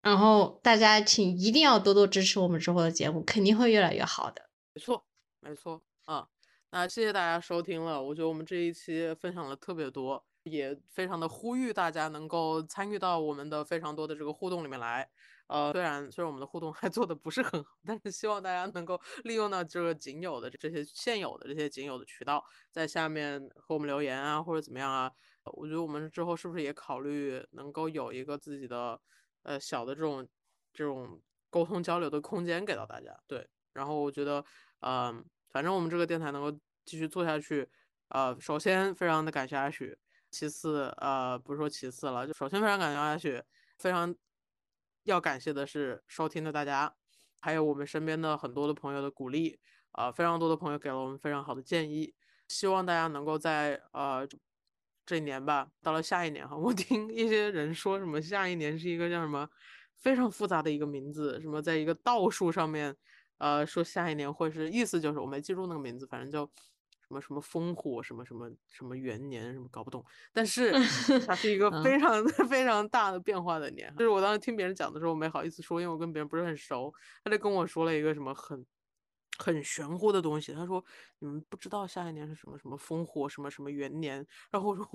[0.03, 4.49] 然后大家请一定要多多支持我们之后的节目，肯定会越来越好的。
[4.73, 5.05] 没错，
[5.39, 6.27] 没错啊。
[6.71, 15.09] 那谢谢大家收听了，我觉得我们这一期分享了特别多，也非常的呼吁大家能够参与到我们的非常多的这个互动里面来。
[15.47, 25.09] 呃，虽然虽然我们的互动还做的不是很好，但是希望大家能够利用到这个仅有的这些现有的这些仅有的渠道，在下面和我们留言啊，或者怎么样啊。
[25.45, 28.99] 我觉得我们之后是不是也考虑能够有一个自己的。
[29.43, 30.27] 呃，小的这种
[30.73, 33.47] 这种沟通交流的空间给到大家，对。
[33.73, 34.43] 然后我觉得，
[34.81, 37.69] 嗯，反正我们这个电台能够继续做下去，
[38.09, 39.97] 呃，首先非常的感谢阿许，
[40.29, 43.41] 其次，呃，不是说其次了，就首先非常感谢阿许，
[43.79, 44.15] 非常
[45.03, 46.95] 要感谢的是收听的大家，
[47.39, 49.59] 还有我们身边的很多的朋友的鼓励，
[49.91, 52.13] 啊，非常多的朋友给了我们非常好的建议，
[52.47, 54.27] 希望大家能够在呃。
[55.05, 59.47] 这一年吧，到了下一年哈， 我听一些人说什么下一年是一个叫什么
[59.97, 62.95] 非常复杂的一个名字，什么在一个倒数上面，
[63.37, 66.49] 呃，说下一年会是意思就是我没记住那个名字，反正叫
[67.07, 70.71] 什么什么烽火什么什么什么元年什么搞不懂，但是
[71.27, 73.93] 它是一个非常 非常大的变化的年。
[73.97, 76.93] 就是我当时听别人讲的时候，我没好意思说，因为我跟别人不是很熟，
[77.23, 78.65] 他就跟我说了一个什么很。
[79.39, 80.83] 很玄乎的东西，他说
[81.19, 84.85] 你们不知道下一年是什么什么烽火什么什么元年，然后我说，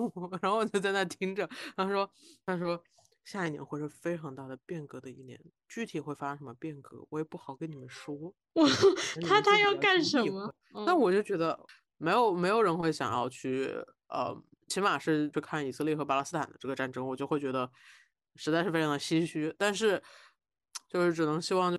[0.40, 2.08] 然后我就在那听着，他说
[2.46, 2.82] 他说
[3.24, 8.14] 下一年会是非常大的变革的一年，具体会发生什么变革，我也不好跟你们说。
[8.54, 8.66] 我
[9.26, 10.54] 他他要干什么？
[10.86, 11.58] 那我就觉得
[11.96, 13.66] 没有没有人会想要去，
[14.08, 14.34] 呃，
[14.68, 17.70] 起码是去看以色列和巴勒斯坦的这个战争，我就会觉得
[18.36, 19.54] 实在是非常的唏嘘。
[19.58, 20.02] 但是
[20.88, 21.76] 就是只能希望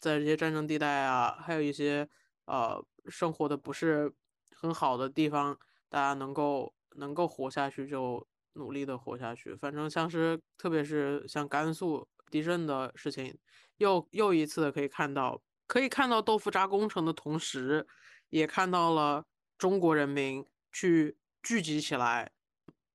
[0.00, 2.08] 在这些战争地带啊，还有一些
[2.46, 4.12] 呃生活的不是
[4.50, 8.26] 很好的地方，大家能够能够活下去就。
[8.58, 13.36] 努力的活下去，反正像是，特别是像甘肃地震的事情，
[13.76, 17.86] 又又一次的可以看到，可以看到豆腐渣工程的同时，
[18.30, 19.26] 也看到了
[19.58, 20.42] 中国人民
[20.72, 22.32] 去聚集起来，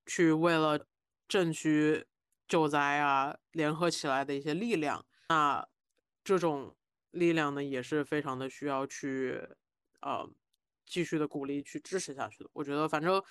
[0.07, 0.87] 去为了
[1.27, 2.07] 震区
[2.47, 5.05] 救灾啊，联合起来的一些力量。
[5.29, 5.67] 那
[6.23, 6.75] 这种
[7.11, 9.39] 力量呢，也是非常的需要去，
[10.01, 10.29] 呃，
[10.85, 12.49] 继续的鼓励去支持下去的。
[12.53, 13.21] 我觉得，反正。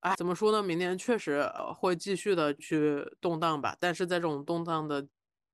[0.00, 0.62] 哎，怎么说呢？
[0.62, 1.46] 明年确实
[1.76, 3.76] 会继续的去动荡吧。
[3.78, 5.06] 但是在这种动荡的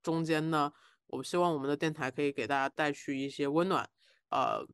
[0.05, 0.73] 中间呢，
[1.09, 3.91] 我希望我们的电台可以给大家带去一些温暖。
[4.31, 4.65] 呃，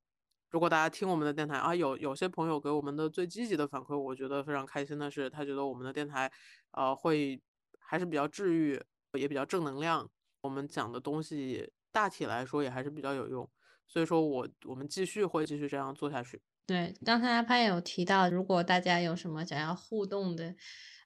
[0.51, 6.31] 如果大家听我们的电台啊，有有些朋友给我们的最积极的反馈，我觉得非常开心的是，他觉得我们的电台
[6.73, 7.41] 呃会
[7.81, 8.79] 还是比较治愈，
[9.19, 10.07] 也比较正能量。
[10.43, 13.49] 我们讲的东西大体来说也还是比较有用，
[13.87, 16.41] 所以说我我们继续会继续这样做下去。
[16.67, 20.55] 对，刚才阿潘有提到，如果大家有什么想要互动的，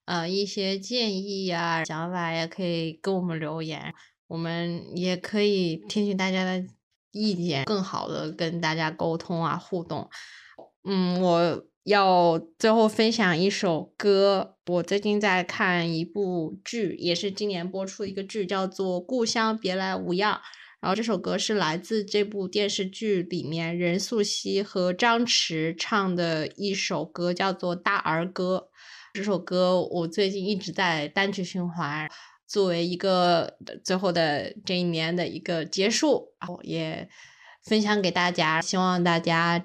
[0.04, 3.92] 呃，一些建议呀、想法也可以跟我们留言，
[4.28, 6.64] 我们也可以听取大家的
[7.10, 10.08] 意见，更好的跟大家沟通啊、互动。
[10.84, 20.34] 嗯，我要最后分享一首歌，我最近在看一部剧，也是今年播出的一个剧，叫做《故乡别来无恙》。
[20.80, 28.68] 然后这首歌是来自这部电视剧里面任素汐和张弛唱的一首歌，叫做《大儿歌》。
[29.14, 32.08] 这首歌我最近一直在单曲循环，
[32.46, 37.08] 作为一个最后的这一年的一个结束，也
[37.64, 38.60] 分享给大家。
[38.60, 39.62] 希望大家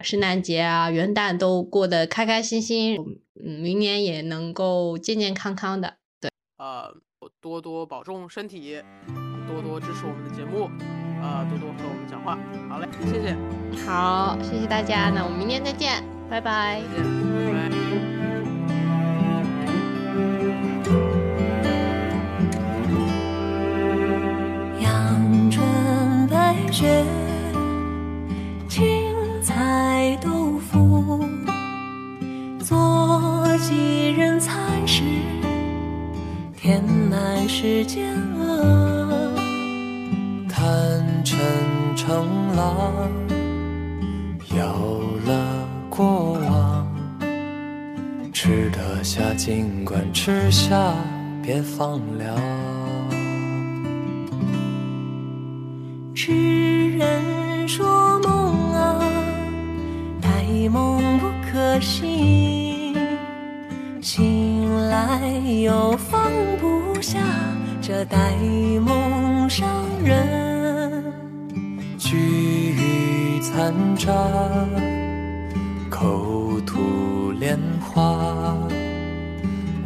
[0.00, 2.96] 圣诞节啊、元旦都过得开开心心，
[3.44, 5.96] 嗯，明年也能够健健康康的。
[6.20, 6.94] 对，呃，
[7.40, 8.82] 多多保重身体。
[9.44, 10.70] 多多支持我们的节目，
[11.20, 12.38] 呃，多多和我们讲话。
[12.70, 13.36] 好嘞，谢谢。
[13.84, 15.10] 好，谢谢大家。
[15.10, 16.80] 那我们明天再见，拜拜。
[16.80, 17.04] 再见，
[17.44, 17.70] 拜拜。
[24.80, 25.66] 阳春
[26.28, 27.04] 白雪，
[28.68, 29.12] 青
[29.42, 31.26] 菜豆腐，
[32.60, 35.02] 做几人才是
[36.62, 39.32] 填满世间饿。
[41.24, 41.36] 成
[41.96, 43.10] 成狼，
[44.54, 44.64] 有
[45.26, 46.86] 了过往，
[48.32, 50.94] 吃得下尽管吃下，
[51.42, 52.36] 别放凉。
[56.14, 59.02] 痴人说梦啊，
[60.20, 60.28] 呆
[60.68, 62.94] 梦不可醒，
[64.00, 64.22] 醒
[64.92, 65.26] 来
[65.64, 66.30] 又放
[66.60, 67.18] 不下
[67.80, 68.36] 这呆
[68.84, 69.66] 梦伤
[70.04, 71.02] 人。
[71.96, 74.12] 聚雨残渣，
[75.88, 78.54] 口吐莲花，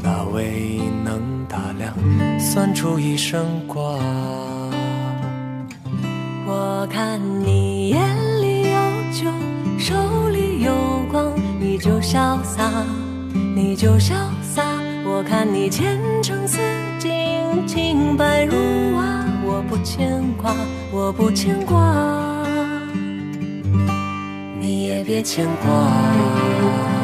[0.02, 1.94] 哪位能打量，
[2.40, 3.96] 算出一生卦？
[6.48, 8.00] 我看你眼
[8.42, 8.80] 里有
[9.12, 9.30] 酒，
[9.78, 10.72] 手里有
[11.12, 12.84] 光，你就潇洒，
[13.54, 14.12] 你就潇。
[15.16, 16.58] 我看你前程似
[16.98, 17.10] 锦，
[17.66, 18.52] 清白如
[18.94, 20.54] 瓦，我不牵挂。
[20.92, 22.44] 我不牵挂，
[24.60, 26.95] 你也别牵挂。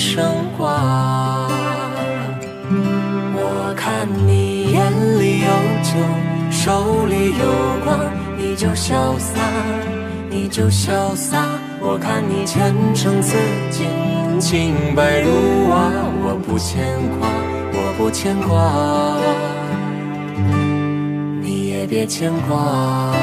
[0.00, 0.24] 生
[0.56, 1.46] 瓜？
[3.34, 4.90] 我看你眼
[5.20, 5.50] 里有
[5.84, 5.92] 酒，
[6.50, 7.44] 手里有
[7.84, 8.00] 光，
[8.38, 9.38] 你就潇洒，
[10.30, 11.44] 你就潇洒。
[11.82, 13.36] 我看你前程似
[13.70, 13.86] 锦，
[14.40, 15.92] 清白如瓦，
[16.24, 16.82] 我不牵
[17.18, 17.28] 挂，
[17.74, 18.56] 我不牵挂，
[21.42, 23.14] 你也别牵挂。